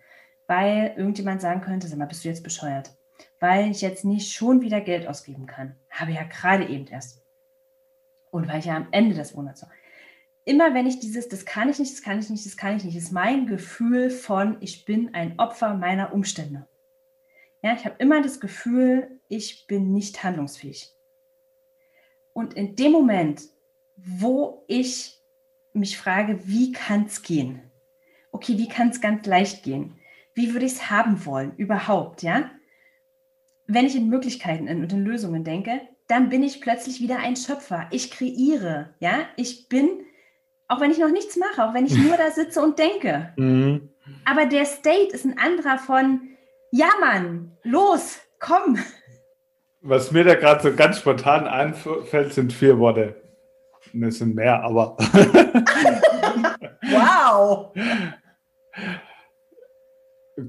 Weil 0.48 0.94
irgendjemand 0.98 1.42
sagen 1.42 1.62
könnte, 1.62 1.88
sag 1.88 2.00
mal, 2.00 2.06
bist 2.06 2.24
du 2.24 2.30
jetzt 2.30 2.44
bescheuert? 2.44 2.96
Weil 3.40 3.70
ich 3.72 3.82
jetzt 3.82 4.06
nicht 4.06 4.34
schon 4.34 4.62
wieder 4.62 4.82
Geld 4.82 5.08
ausgeben 5.08 5.46
kann. 5.46 5.76
Habe 5.90 6.12
ja 6.12 6.24
gerade 6.24 6.68
eben 6.68 6.88
erst. 6.88 7.22
Und 8.32 8.48
weil 8.48 8.60
ich 8.60 8.66
ja 8.66 8.76
am 8.76 8.88
Ende 8.92 9.16
des 9.16 9.36
Monats 9.36 9.62
noch. 9.62 9.70
Immer 10.46 10.74
wenn 10.74 10.88
ich 10.88 11.00
dieses, 11.00 11.30
das 11.30 11.46
kann 11.46 11.70
ich 11.70 11.80
nicht, 11.80 11.94
das 11.94 12.02
kann 12.02 12.20
ich 12.20 12.30
nicht, 12.30 12.46
das 12.46 12.58
kann 12.58 12.76
ich 12.76 12.84
nicht, 12.84 12.98
ist 12.98 13.12
mein 13.12 13.48
Gefühl 13.48 14.10
von, 14.10 14.58
ich 14.60 14.84
bin 14.86 15.14
ein 15.14 15.40
Opfer 15.40 15.74
meiner 15.76 16.14
Umstände. 16.14 16.68
Ja, 17.62 17.74
ich 17.74 17.86
habe 17.86 17.96
immer 18.00 18.22
das 18.22 18.42
Gefühl, 18.42 19.20
ich 19.30 19.68
bin 19.68 19.94
nicht 19.94 20.22
handlungsfähig. 20.24 20.92
Und 22.34 22.56
in 22.56 22.76
dem 22.76 22.92
Moment, 22.92 23.44
wo 23.96 24.66
ich 24.68 25.22
mich 25.72 25.98
frage, 25.98 26.40
wie 26.46 26.74
kann 26.74 27.06
es 27.06 27.22
gehen? 27.22 27.62
Okay, 28.32 28.58
wie 28.58 28.68
kann 28.68 28.90
es 28.90 29.00
ganz 29.00 29.26
leicht 29.26 29.64
gehen? 29.64 29.98
Wie 30.34 30.52
würde 30.54 30.66
ich 30.66 30.74
es 30.74 30.90
haben 30.90 31.26
wollen 31.26 31.56
überhaupt, 31.56 32.24
ja? 32.24 32.50
Wenn 33.66 33.86
ich 33.86 33.96
in 33.96 34.10
Möglichkeiten 34.10 34.68
und 34.68 34.92
in 34.92 35.06
Lösungen 35.06 35.44
denke, 35.44 35.82
dann 36.08 36.30
bin 36.30 36.44
ich 36.44 36.60
plötzlich 36.60 37.00
wieder 37.00 37.20
ein 37.20 37.38
Schöpfer. 37.38 37.88
Ich 37.92 38.12
kreiere, 38.12 38.94
ja? 39.00 39.28
Ich 39.38 39.70
bin, 39.70 39.88
auch 40.68 40.80
wenn 40.80 40.92
ich 40.92 41.00
noch 41.00 41.12
nichts 41.12 41.38
mache, 41.38 41.64
auch 41.64 41.74
wenn 41.74 41.86
ich 41.86 41.98
nur 41.98 42.18
da 42.18 42.32
sitze 42.32 42.62
und 42.62 42.80
denke. 42.80 43.34
Mhm. 43.38 43.90
Aber 44.26 44.46
der 44.46 44.66
State 44.66 45.14
ist 45.14 45.24
ein 45.24 45.38
anderer 45.38 45.78
von, 45.78 46.30
ja 46.72 46.90
Mann, 47.00 47.58
los, 47.64 48.20
komm. 48.40 48.78
Was 49.82 50.12
mir 50.12 50.26
da 50.26 50.36
gerade 50.36 50.62
so 50.62 50.76
ganz 50.76 51.00
spontan 51.00 51.48
einfällt, 51.48 52.34
sind 52.34 52.52
vier 52.52 52.80
Worte. 52.80 53.22
Es 54.02 54.18
sind 54.18 54.36
mehr, 54.36 54.62
aber. 54.62 54.98
wow! 56.82 57.74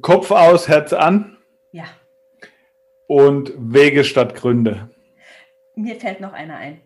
Kopf 0.00 0.30
aus, 0.30 0.66
Herz 0.68 0.92
an. 0.92 1.36
Ja. 1.72 1.84
Und 3.06 3.52
Wege 3.56 4.04
statt 4.04 4.34
Gründe. 4.34 4.90
Mir 5.76 5.96
fällt 5.96 6.20
noch 6.20 6.32
einer 6.32 6.56
ein. 6.56 6.80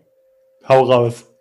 Hau 0.67 0.83
raus. 0.83 1.33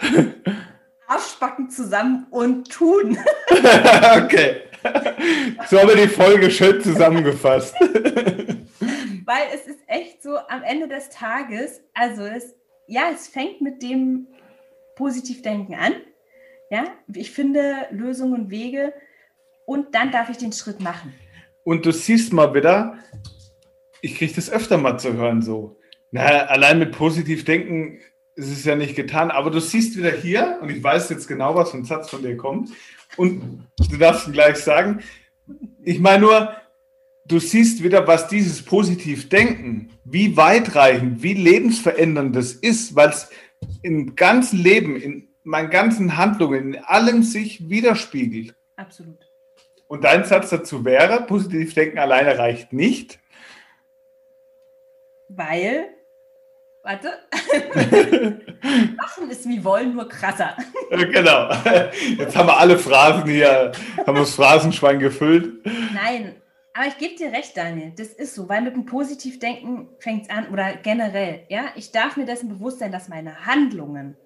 Aufspacken 1.14 1.70
zusammen 1.70 2.26
und 2.30 2.70
tun. 2.70 3.18
okay. 3.50 4.62
So 5.68 5.78
haben 5.78 5.88
wir 5.88 5.96
die 5.96 6.08
Folge 6.08 6.50
schön 6.50 6.80
zusammengefasst. 6.80 7.74
Weil 7.80 9.44
es 9.54 9.66
ist 9.66 9.78
echt 9.86 10.22
so 10.22 10.36
am 10.36 10.62
Ende 10.64 10.88
des 10.88 11.08
Tages, 11.10 11.80
also 11.94 12.22
es 12.22 12.54
ja, 12.88 13.10
es 13.14 13.28
fängt 13.28 13.60
mit 13.60 13.82
dem 13.82 14.26
Positivdenken 14.96 15.74
an. 15.74 15.94
Ja, 16.70 16.84
ich 17.14 17.30
finde 17.30 17.86
Lösungen 17.90 18.34
und 18.34 18.50
Wege 18.50 18.92
und 19.66 19.94
dann 19.94 20.10
darf 20.10 20.30
ich 20.30 20.38
den 20.38 20.52
Schritt 20.52 20.80
machen. 20.80 21.14
Und 21.64 21.86
du 21.86 21.92
siehst 21.92 22.32
mal 22.32 22.54
wieder, 22.54 22.98
ich 24.00 24.16
kriege 24.16 24.34
das 24.34 24.50
öfter 24.50 24.78
mal 24.78 24.98
zu 24.98 25.14
hören 25.14 25.42
so. 25.42 25.78
Na, 26.10 26.22
allein 26.22 26.78
mit 26.78 26.92
Positivdenken 26.92 28.00
ist 28.34 28.50
es 28.50 28.64
ja 28.64 28.76
nicht 28.76 28.96
getan, 28.96 29.30
aber 29.30 29.50
du 29.50 29.60
siehst 29.60 29.96
wieder 29.96 30.10
hier, 30.10 30.58
und 30.62 30.70
ich 30.70 30.82
weiß 30.82 31.10
jetzt 31.10 31.28
genau, 31.28 31.54
was 31.54 31.70
für 31.70 31.78
ein 31.78 31.84
Satz 31.84 32.10
von 32.10 32.22
dir 32.22 32.36
kommt, 32.36 32.70
und 33.16 33.66
du 33.90 33.96
darfst 33.96 34.26
ihn 34.26 34.32
gleich 34.32 34.56
sagen. 34.56 35.00
Ich 35.84 36.00
meine 36.00 36.20
nur, 36.20 36.56
du 37.26 37.38
siehst 37.38 37.82
wieder, 37.82 38.06
was 38.06 38.28
dieses 38.28 38.64
Positivdenken, 38.64 39.90
wie 40.04 40.36
weitreichend, 40.36 41.22
wie 41.22 41.34
lebensverändernd 41.34 42.34
das 42.34 42.52
ist, 42.52 42.96
weil 42.96 43.10
es 43.10 43.30
im 43.82 44.16
ganzen 44.16 44.58
Leben, 44.58 44.96
in 44.96 45.28
meinen 45.44 45.70
ganzen 45.70 46.16
Handlungen, 46.16 46.74
in 46.74 46.84
allem 46.84 47.22
sich 47.22 47.68
widerspiegelt. 47.68 48.54
Absolut. 48.76 49.18
Und 49.88 50.04
dein 50.04 50.24
Satz 50.24 50.50
dazu 50.50 50.84
wäre, 50.84 51.26
Positivdenken 51.26 51.98
alleine 51.98 52.38
reicht 52.38 52.72
nicht. 52.72 53.18
Weil, 55.28 55.88
warte, 56.82 57.10
machen 58.96 59.30
ist 59.30 59.48
wie 59.48 59.62
wollen, 59.64 59.94
nur 59.94 60.08
krasser. 60.08 60.56
genau. 60.90 61.50
Jetzt 62.18 62.36
haben 62.36 62.48
wir 62.48 62.58
alle 62.58 62.78
Phrasen 62.78 63.28
hier, 63.30 63.72
haben 64.06 64.16
das 64.16 64.34
Phrasenschwein 64.34 64.98
gefüllt. 64.98 65.64
Nein, 65.94 66.36
aber 66.74 66.86
ich 66.86 66.98
gebe 66.98 67.16
dir 67.16 67.32
recht, 67.32 67.56
Daniel. 67.56 67.92
Das 67.96 68.08
ist 68.08 68.34
so, 68.34 68.48
weil 68.48 68.62
mit 68.62 68.74
dem 68.74 68.86
Positivdenken 68.86 69.88
fängt 69.98 70.24
es 70.24 70.30
an 70.30 70.48
oder 70.48 70.74
generell. 70.76 71.44
Ja, 71.48 71.66
ich 71.76 71.92
darf 71.92 72.16
mir 72.16 72.24
dessen 72.24 72.48
bewusst 72.48 72.78
sein, 72.78 72.92
dass 72.92 73.08
meine 73.08 73.46
Handlungen, 73.46 74.16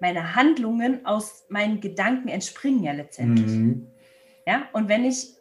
meine 0.00 0.36
Handlungen 0.36 1.04
aus 1.04 1.44
meinen 1.48 1.80
Gedanken 1.80 2.28
entspringen 2.28 2.84
ja 2.84 2.92
letztendlich. 2.92 3.50
Mhm. 3.50 3.90
Ja, 4.46 4.68
und 4.72 4.88
wenn 4.88 5.04
ich, 5.04 5.34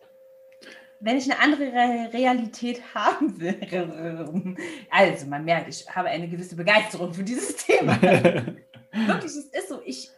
wenn 1.04 1.18
ich 1.18 1.30
eine 1.30 1.40
andere 1.40 2.14
Realität 2.14 2.82
haben 2.96 3.40
will, 3.40 4.56
also 4.90 5.26
man 5.28 5.44
merkt, 5.44 5.70
ich 5.70 5.88
habe 5.94 6.08
eine 6.08 6.28
gewisse 6.28 6.56
Begeisterung 6.56 7.14
für 7.14 7.24
dieses 7.24 7.56
Thema. 7.66 8.02
Wirklich, 8.02 9.32
es 9.32 9.38
ist 9.38 9.70
so, 9.70 9.82
ich, 9.84 10.10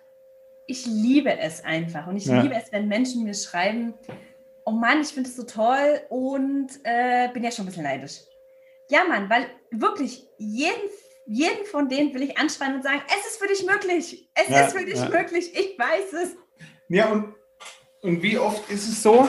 ich 0.68 0.86
liebe 0.86 1.38
es 1.38 1.64
einfach 1.64 2.08
und 2.08 2.18
ich 2.18 2.26
ja. 2.26 2.42
liebe 2.42 2.56
es, 2.56 2.72
wenn 2.72 2.88
Menschen 2.88 3.24
mir 3.24 3.34
schreiben, 3.34 3.94
oh 4.66 4.72
Mann, 4.72 5.02
ich 5.02 5.08
finde 5.08 5.30
es 5.30 5.36
so 5.36 5.44
toll 5.44 6.02
und 6.10 6.68
äh, 6.84 7.30
bin 7.34 7.44
ja 7.44 7.52
schon 7.52 7.66
ein 7.66 7.68
bisschen 7.68 7.84
neidisch. 7.84 8.22
Ja, 8.90 9.06
Mann, 9.06 9.30
weil 9.30 9.48
wirklich 9.72 10.28
jeden, 10.38 10.90
jeden 11.26 11.66
von 11.66 11.90
denen 11.90 12.14
will 12.14 12.24
ich 12.24 12.38
anschreien 12.38 12.76
und 12.76 12.84
sagen, 12.84 13.02
es 13.08 13.32
ist 13.32 13.42
für 13.42 13.48
dich 13.48 13.66
möglich. 13.66 14.30
Es 14.36 14.50
ja, 14.50 14.66
ist 14.66 14.78
für 14.78 14.86
dich 14.86 15.00
ja. 15.00 15.10
möglich. 15.10 15.52
Ich 15.54 15.80
weiß 15.80 16.14
es. 16.24 16.36
Ja, 16.90 17.12
und, 17.12 17.34
und 18.02 18.22
wie 18.22 18.38
oft 18.38 18.70
ist 18.70 18.88
es 18.88 19.02
so, 19.02 19.28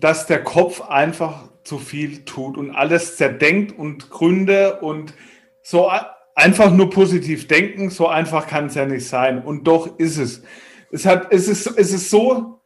dass 0.00 0.26
der 0.26 0.42
Kopf 0.42 0.80
einfach 0.82 1.48
zu 1.64 1.78
viel 1.78 2.24
tut 2.24 2.56
und 2.56 2.70
alles 2.70 3.16
zerdenkt 3.16 3.78
und 3.78 4.10
Gründe 4.10 4.80
und 4.80 5.14
so 5.62 5.90
einfach 6.34 6.72
nur 6.72 6.90
positiv 6.90 7.46
denken, 7.48 7.90
so 7.90 8.08
einfach 8.08 8.46
kann 8.46 8.66
es 8.66 8.74
ja 8.74 8.86
nicht 8.86 9.06
sein. 9.06 9.42
Und 9.42 9.64
doch 9.64 9.98
ist 9.98 10.16
es. 10.16 10.42
Es, 10.90 11.06
hat, 11.06 11.32
es, 11.32 11.46
ist, 11.46 11.66
es 11.66 11.92
ist 11.92 12.10
so 12.10 12.60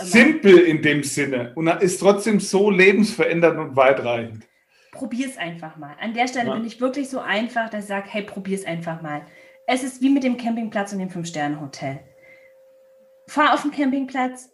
simpel 0.00 0.58
in 0.58 0.82
dem 0.82 1.02
Sinne 1.02 1.52
und 1.54 1.68
ist 1.68 1.98
trotzdem 2.00 2.40
so 2.40 2.70
lebensverändernd 2.70 3.58
und 3.58 3.76
weitreichend. 3.76 4.44
Probier 4.92 5.26
es 5.26 5.38
einfach 5.38 5.76
mal. 5.76 5.96
An 6.00 6.12
der 6.12 6.28
Stelle 6.28 6.48
ja. 6.48 6.54
bin 6.54 6.66
ich 6.66 6.80
wirklich 6.80 7.08
so 7.08 7.20
einfach, 7.20 7.70
dass 7.70 7.84
ich 7.84 7.88
sage, 7.88 8.06
hey, 8.10 8.22
probier 8.22 8.58
es 8.58 8.66
einfach 8.66 9.00
mal. 9.00 9.22
Es 9.66 9.82
ist 9.82 10.02
wie 10.02 10.10
mit 10.10 10.22
dem 10.22 10.36
Campingplatz 10.36 10.92
und 10.92 10.98
dem 10.98 11.08
Fünf-Sterne-Hotel. 11.08 12.00
Fahr 13.26 13.54
auf 13.54 13.62
den 13.62 13.70
Campingplatz, 13.70 14.50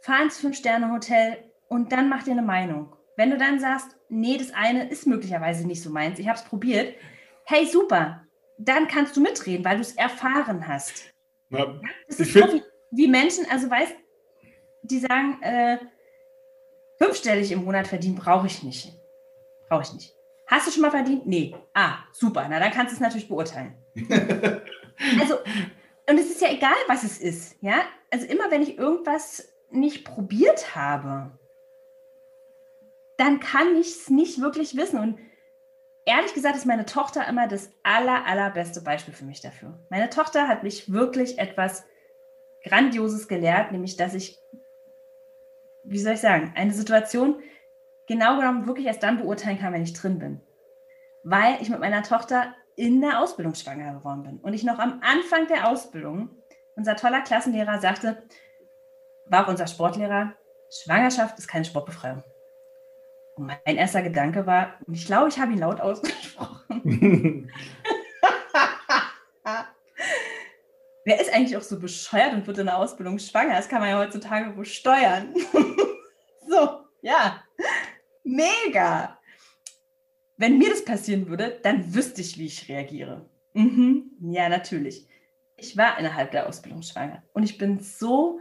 fahr 0.00 0.22
ins 0.22 0.38
Fünf-Sterne-Hotel 0.38 1.38
und 1.68 1.92
dann 1.92 2.08
mach 2.08 2.24
dir 2.24 2.32
eine 2.32 2.42
Meinung. 2.42 2.94
Wenn 3.16 3.30
du 3.30 3.38
dann 3.38 3.60
sagst, 3.60 3.96
nee, 4.08 4.36
das 4.38 4.52
eine 4.52 4.88
ist 4.88 5.06
möglicherweise 5.06 5.66
nicht 5.66 5.82
so 5.82 5.90
meins, 5.90 6.18
ich 6.18 6.28
habe 6.28 6.38
es 6.38 6.44
probiert, 6.44 6.94
hey, 7.44 7.66
super, 7.66 8.24
dann 8.58 8.88
kannst 8.88 9.16
du 9.16 9.20
mitreden, 9.20 9.64
weil 9.64 9.76
du 9.76 9.82
es 9.82 9.92
erfahren 9.92 10.66
hast. 10.66 11.10
Ja, 11.50 11.80
das 12.08 12.20
ist 12.20 12.32
so 12.32 12.40
wie, 12.40 12.62
wie, 12.90 13.08
Menschen, 13.08 13.44
also 13.50 13.68
weißt, 13.70 13.94
die 14.82 14.98
sagen, 14.98 15.42
äh, 15.42 15.78
fünfstellig 16.98 17.52
im 17.52 17.64
Monat 17.64 17.88
verdienen 17.88 18.16
brauche 18.16 18.46
ich 18.46 18.62
nicht. 18.62 18.92
Brauche 19.68 19.82
ich 19.82 19.92
nicht. 19.92 20.14
Hast 20.46 20.66
du 20.66 20.72
schon 20.72 20.82
mal 20.82 20.90
verdient? 20.90 21.26
Nee. 21.26 21.54
Ah, 21.74 21.98
super. 22.12 22.46
Na, 22.48 22.58
dann 22.58 22.72
kannst 22.72 22.92
du 22.92 22.96
es 22.96 23.00
natürlich 23.00 23.28
beurteilen. 23.28 23.74
also, 25.20 25.36
und 26.08 26.18
es 26.18 26.30
ist 26.30 26.40
ja 26.40 26.50
egal, 26.50 26.74
was 26.88 27.04
es 27.04 27.18
ist, 27.18 27.56
ja? 27.60 27.82
Also 28.10 28.26
immer, 28.26 28.50
wenn 28.50 28.62
ich 28.62 28.76
irgendwas 28.76 29.48
nicht 29.70 30.04
probiert 30.04 30.74
habe, 30.74 31.38
dann 33.16 33.40
kann 33.40 33.76
ich 33.76 33.88
es 33.88 34.10
nicht 34.10 34.40
wirklich 34.40 34.76
wissen. 34.76 34.98
Und 34.98 35.18
ehrlich 36.04 36.34
gesagt 36.34 36.56
ist 36.56 36.66
meine 36.66 36.86
Tochter 36.86 37.28
immer 37.28 37.48
das 37.48 37.70
aller, 37.82 38.26
allerbeste 38.26 38.80
Beispiel 38.80 39.14
für 39.14 39.24
mich 39.24 39.40
dafür. 39.40 39.78
Meine 39.90 40.10
Tochter 40.10 40.48
hat 40.48 40.62
mich 40.62 40.92
wirklich 40.92 41.38
etwas 41.38 41.84
Grandioses 42.64 43.28
gelehrt, 43.28 43.72
nämlich, 43.72 43.96
dass 43.96 44.14
ich, 44.14 44.38
wie 45.84 45.98
soll 45.98 46.14
ich 46.14 46.20
sagen, 46.20 46.52
eine 46.56 46.72
Situation 46.72 47.40
genau 48.06 48.36
genommen 48.36 48.66
wirklich 48.66 48.86
erst 48.86 49.02
dann 49.02 49.18
beurteilen 49.18 49.58
kann, 49.58 49.72
wenn 49.72 49.82
ich 49.82 49.92
drin 49.92 50.18
bin. 50.18 50.40
Weil 51.22 51.60
ich 51.60 51.70
mit 51.70 51.80
meiner 51.80 52.02
Tochter 52.02 52.54
in 52.76 53.00
der 53.00 53.20
Ausbildung 53.20 53.54
schwanger 53.54 53.92
geworden 53.94 54.22
bin. 54.22 54.38
Und 54.38 54.54
ich 54.54 54.64
noch 54.64 54.78
am 54.78 55.00
Anfang 55.02 55.46
der 55.48 55.68
Ausbildung, 55.68 56.30
unser 56.76 56.96
toller 56.96 57.20
Klassenlehrer 57.20 57.78
sagte, 57.80 58.22
war 59.30 59.44
auch 59.44 59.48
unser 59.48 59.66
Sportlehrer, 59.66 60.34
Schwangerschaft 60.70 61.38
ist 61.38 61.48
keine 61.48 61.64
Sportbefreiung. 61.64 62.22
Und 63.36 63.46
mein 63.46 63.76
erster 63.76 64.02
Gedanke 64.02 64.46
war, 64.46 64.74
und 64.86 64.94
ich 64.94 65.06
glaube, 65.06 65.28
ich 65.28 65.38
habe 65.38 65.52
ihn 65.52 65.58
laut 65.58 65.80
ausgesprochen. 65.80 67.50
Wer 71.04 71.20
ist 71.20 71.32
eigentlich 71.32 71.56
auch 71.56 71.62
so 71.62 71.80
bescheuert 71.80 72.34
und 72.34 72.46
wird 72.46 72.58
in 72.58 72.66
der 72.66 72.76
Ausbildung 72.76 73.18
schwanger? 73.18 73.56
Das 73.56 73.68
kann 73.68 73.80
man 73.80 73.88
ja 73.88 73.98
heutzutage 73.98 74.54
wohl 74.56 74.66
steuern. 74.66 75.34
so, 76.46 76.84
ja. 77.00 77.42
Mega. 78.22 79.18
Wenn 80.36 80.58
mir 80.58 80.70
das 80.70 80.84
passieren 80.84 81.28
würde, 81.28 81.58
dann 81.62 81.94
wüsste 81.94 82.20
ich, 82.20 82.38
wie 82.38 82.46
ich 82.46 82.68
reagiere. 82.68 83.28
Mhm. 83.54 84.10
Ja, 84.20 84.48
natürlich. 84.48 85.06
Ich 85.56 85.76
war 85.76 85.98
innerhalb 85.98 86.30
der 86.32 86.46
Ausbildung 86.48 86.82
schwanger 86.82 87.22
und 87.32 87.42
ich 87.42 87.58
bin 87.58 87.80
so 87.80 88.40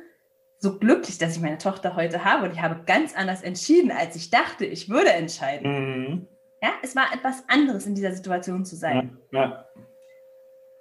so 0.59 0.77
glücklich, 0.77 1.17
dass 1.17 1.35
ich 1.35 1.41
meine 1.41 1.57
Tochter 1.57 1.95
heute 1.95 2.25
habe 2.25 2.45
und 2.45 2.51
ich 2.51 2.61
habe 2.61 2.83
ganz 2.85 3.15
anders 3.15 3.41
entschieden, 3.41 3.91
als 3.91 4.15
ich 4.15 4.29
dachte, 4.29 4.65
ich 4.65 4.89
würde 4.89 5.11
entscheiden. 5.11 5.71
Mhm. 5.71 6.27
Ja, 6.61 6.71
es 6.83 6.95
war 6.95 7.13
etwas 7.13 7.43
anderes 7.47 7.85
in 7.85 7.95
dieser 7.95 8.11
Situation 8.11 8.65
zu 8.65 8.75
sein. 8.75 9.17
Ja, 9.31 9.41
ja. 9.41 9.65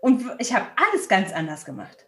Und 0.01 0.25
ich 0.39 0.53
habe 0.53 0.67
alles 0.77 1.09
ganz 1.09 1.33
anders 1.33 1.65
gemacht. 1.65 2.07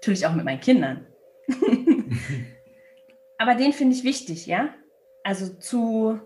Natürlich 0.00 0.26
auch 0.26 0.34
mit 0.34 0.44
meinen 0.44 0.60
Kindern. 0.60 1.06
Aber 3.38 3.54
den 3.54 3.72
finde 3.72 3.94
ich 3.94 4.04
wichtig, 4.04 4.46
ja? 4.46 4.70
Also 5.24 5.52
zu, 5.54 6.18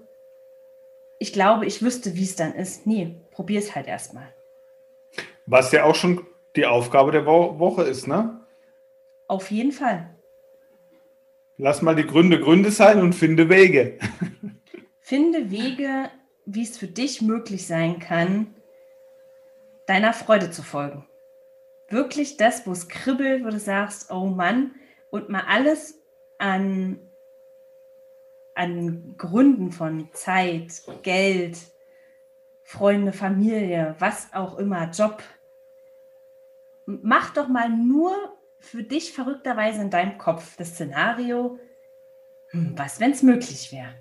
ich 1.19 1.33
glaube, 1.33 1.67
ich 1.67 1.83
wüsste, 1.83 2.15
wie 2.15 2.25
es 2.25 2.37
dann 2.37 2.55
ist. 2.55 2.87
Nee, 2.87 3.17
probier 3.33 3.59
es 3.59 3.75
halt 3.75 3.89
erstmal. 3.89 4.33
Was 5.47 5.73
ja 5.73 5.85
auch 5.85 5.95
schon 5.95 6.25
die 6.55 6.67
Aufgabe 6.67 7.13
der 7.13 7.27
Wo 7.27 7.59
Woche 7.59 7.83
ist, 7.83 8.07
ne? 8.07 8.46
Auf 9.29 9.51
jeden 9.51 9.73
Fall. 9.73 10.15
Lass 11.59 11.83
mal 11.83 11.97
die 11.97 12.07
Gründe 12.07 12.39
Gründe 12.39 12.71
sein 12.71 13.01
und 13.01 13.15
finde 13.15 13.49
Wege. 13.49 13.99
finde 15.01 15.51
Wege, 15.51 16.11
wie 16.45 16.63
es 16.63 16.77
für 16.77 16.87
dich 16.87 17.23
möglich 17.23 17.67
sein 17.67 17.99
kann, 17.99 18.55
deiner 19.87 20.13
Freude 20.13 20.51
zu 20.51 20.63
folgen. 20.63 21.07
Wirklich 21.89 22.37
das, 22.37 22.67
wo 22.67 22.73
es 22.73 22.89
kribbelt, 22.89 23.45
wo 23.45 23.49
du 23.49 23.59
sagst, 23.59 24.11
oh 24.11 24.27
Mann, 24.27 24.75
und 25.11 25.29
mal 25.29 25.45
alles 25.49 26.01
an, 26.39 26.99
an 28.55 29.15
Gründen 29.17 29.73
von 29.73 30.09
Zeit, 30.13 30.83
Geld, 31.03 31.59
Freunde, 32.65 33.13
Familie, 33.13 33.95
was 33.99 34.33
auch 34.35 34.59
immer, 34.59 34.91
Job. 34.91 35.23
Mach 36.87 37.33
doch 37.33 37.49
mal 37.49 37.69
nur 37.69 38.36
für 38.59 38.83
dich 38.83 39.13
verrückterweise 39.13 39.81
in 39.81 39.91
deinem 39.91 40.19
Kopf 40.19 40.57
das 40.57 40.71
Szenario, 40.71 41.59
hm, 42.51 42.75
was, 42.77 43.01
wenn 43.01 43.13
es 43.13 43.23
möglich 43.23 43.73
wäre? 43.73 43.95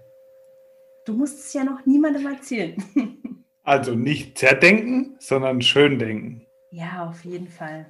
Du 1.05 1.13
musst 1.13 1.39
es 1.39 1.53
ja 1.53 1.63
noch 1.63 1.85
niemandem 1.85 2.25
erzählen. 2.27 2.75
Also 3.67 3.95
nicht 3.95 4.37
zerdenken, 4.37 5.15
sondern 5.17 5.59
schön 5.59 5.97
denken. 5.97 6.45
Ja, 6.69 7.07
auf 7.09 7.25
jeden 7.25 7.47
Fall. 7.47 7.87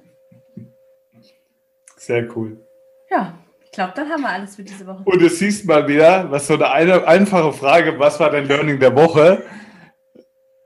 Sehr 1.96 2.34
cool. 2.34 2.56
Ja, 3.10 3.38
ich 3.62 3.72
glaube, 3.72 3.92
dann 3.94 4.08
haben 4.08 4.22
wir 4.22 4.30
alles 4.30 4.56
für 4.56 4.64
diese 4.64 4.86
Woche. 4.86 5.02
Und 5.04 5.20
du 5.20 5.28
siehst 5.28 5.66
mal 5.66 5.86
wieder, 5.86 6.30
was 6.30 6.46
so 6.46 6.54
eine, 6.54 6.70
eine 6.70 7.06
einfache 7.06 7.52
Frage, 7.52 7.98
was 7.98 8.18
war 8.18 8.30
dein 8.30 8.48
Learning 8.48 8.80
der 8.80 8.96
Woche? 8.96 9.42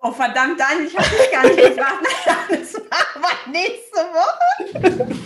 Oh 0.03 0.13
verdammt, 0.13 0.59
Daniel, 0.59 0.87
ich 0.87 0.97
habe 0.97 1.09
dich 1.11 1.31
gar 1.31 1.47
nicht 1.47 1.77
gefragt. 1.77 2.07
Das 2.49 2.75
wir 2.75 3.53
nächste 3.53 4.01
Woche. 4.15 5.19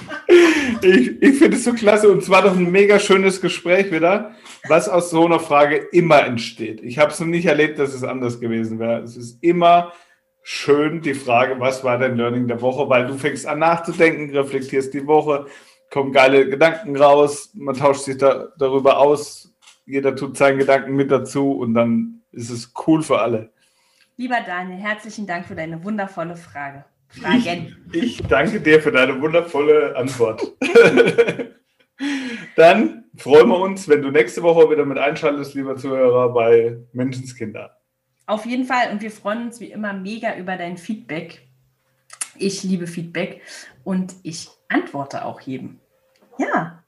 Ich, 0.82 1.22
ich 1.22 1.38
finde 1.38 1.56
es 1.56 1.64
so 1.64 1.72
klasse 1.72 2.10
und 2.10 2.24
zwar 2.24 2.42
doch 2.42 2.56
ein 2.56 2.70
mega 2.70 2.98
schönes 2.98 3.40
Gespräch 3.40 3.92
wieder, 3.92 4.34
was 4.68 4.88
aus 4.88 5.10
so 5.10 5.26
einer 5.26 5.38
Frage 5.38 5.76
immer 5.76 6.24
entsteht. 6.24 6.82
Ich 6.82 6.98
habe 6.98 7.12
es 7.12 7.20
noch 7.20 7.28
nicht 7.28 7.46
erlebt, 7.46 7.78
dass 7.78 7.94
es 7.94 8.02
anders 8.02 8.40
gewesen 8.40 8.80
wäre. 8.80 9.02
Es 9.02 9.16
ist 9.16 9.42
immer 9.42 9.92
schön 10.42 11.02
die 11.02 11.14
Frage, 11.14 11.60
was 11.60 11.84
war 11.84 11.98
dein 11.98 12.16
Learning 12.16 12.48
der 12.48 12.60
Woche, 12.60 12.88
weil 12.88 13.06
du 13.06 13.14
fängst 13.14 13.46
an 13.46 13.60
nachzudenken, 13.60 14.36
reflektierst 14.36 14.92
die 14.92 15.06
Woche, 15.06 15.46
kommen 15.90 16.12
geile 16.12 16.48
Gedanken 16.48 16.96
raus, 16.96 17.50
man 17.54 17.76
tauscht 17.76 18.02
sich 18.02 18.18
da, 18.18 18.48
darüber 18.58 18.98
aus, 18.98 19.54
jeder 19.86 20.16
tut 20.16 20.36
seinen 20.36 20.58
Gedanken 20.58 20.96
mit 20.96 21.12
dazu 21.12 21.52
und 21.52 21.74
dann 21.74 22.22
ist 22.32 22.50
es 22.50 22.72
cool 22.86 23.02
für 23.02 23.20
alle. 23.20 23.53
Lieber 24.16 24.40
Daniel, 24.46 24.78
herzlichen 24.78 25.26
Dank 25.26 25.46
für 25.46 25.56
deine 25.56 25.82
wundervolle 25.82 26.36
Frage. 26.36 26.84
Fragen. 27.08 27.76
Ich, 27.92 28.20
ich 28.20 28.22
danke 28.22 28.60
dir 28.60 28.80
für 28.80 28.92
deine 28.92 29.20
wundervolle 29.20 29.96
Antwort. 29.96 30.40
Dann 32.56 33.04
freuen 33.16 33.48
wir 33.48 33.58
uns, 33.58 33.88
wenn 33.88 34.02
du 34.02 34.10
nächste 34.10 34.42
Woche 34.42 34.70
wieder 34.70 34.84
mit 34.84 34.98
einschaltest, 34.98 35.54
lieber 35.54 35.76
Zuhörer, 35.76 36.32
bei 36.32 36.78
Menschenskinder. 36.92 37.76
Auf 38.26 38.46
jeden 38.46 38.64
Fall 38.64 38.92
und 38.92 39.02
wir 39.02 39.10
freuen 39.10 39.46
uns 39.46 39.58
wie 39.60 39.72
immer 39.72 39.92
mega 39.92 40.36
über 40.36 40.56
dein 40.56 40.76
Feedback. 40.76 41.42
Ich 42.36 42.62
liebe 42.62 42.86
Feedback 42.86 43.42
und 43.82 44.14
ich 44.22 44.48
antworte 44.68 45.24
auch 45.24 45.40
jedem. 45.40 45.80
Ja. 46.38 46.84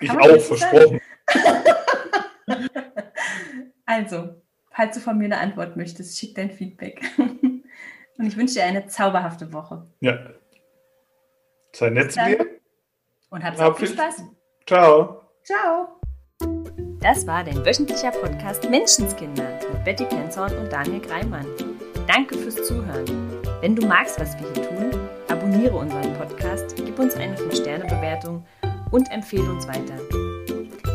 Ich 0.00 0.10
auch, 0.10 0.40
versprochen. 0.40 1.00
also, 3.86 4.42
falls 4.76 4.94
du 4.94 5.00
von 5.00 5.16
mir 5.16 5.24
eine 5.24 5.38
Antwort 5.38 5.76
möchtest, 5.76 6.18
schick 6.18 6.34
dein 6.34 6.50
Feedback. 6.50 7.02
Und 8.18 8.26
ich 8.26 8.36
wünsche 8.36 8.54
dir 8.54 8.64
eine 8.64 8.86
zauberhafte 8.86 9.52
Woche. 9.52 9.86
Ja. 10.00 10.18
Sei 11.72 11.90
nett 11.90 12.12
zu 12.12 12.24
dir. 12.24 12.46
Und 13.30 13.42
hab 13.42 13.58
auch 13.58 13.76
viel 13.76 13.88
Spaß. 13.88 14.22
Ciao. 14.66 15.22
Ciao. 15.44 16.00
Das 17.00 17.26
war 17.26 17.44
dein 17.44 17.64
wöchentlicher 17.64 18.10
Podcast 18.10 18.68
Menschenskinder 18.68 19.58
mit 19.72 19.84
Betty 19.84 20.04
Penzorn 20.04 20.56
und 20.56 20.72
Daniel 20.72 21.00
Greimann. 21.00 21.46
Danke 22.06 22.36
fürs 22.38 22.56
Zuhören. 22.66 23.06
Wenn 23.60 23.76
du 23.76 23.86
magst, 23.86 24.18
was 24.20 24.34
wir 24.38 24.52
hier 24.54 24.68
tun, 24.68 25.08
abonniere 25.28 25.76
unseren 25.76 26.14
Podcast, 26.14 26.76
gib 26.76 26.98
uns 26.98 27.14
eine 27.16 27.36
5-Sterne-Bewertung 27.36 28.46
und 28.90 29.10
empfehle 29.10 29.50
uns 29.50 29.66
weiter. 29.68 29.96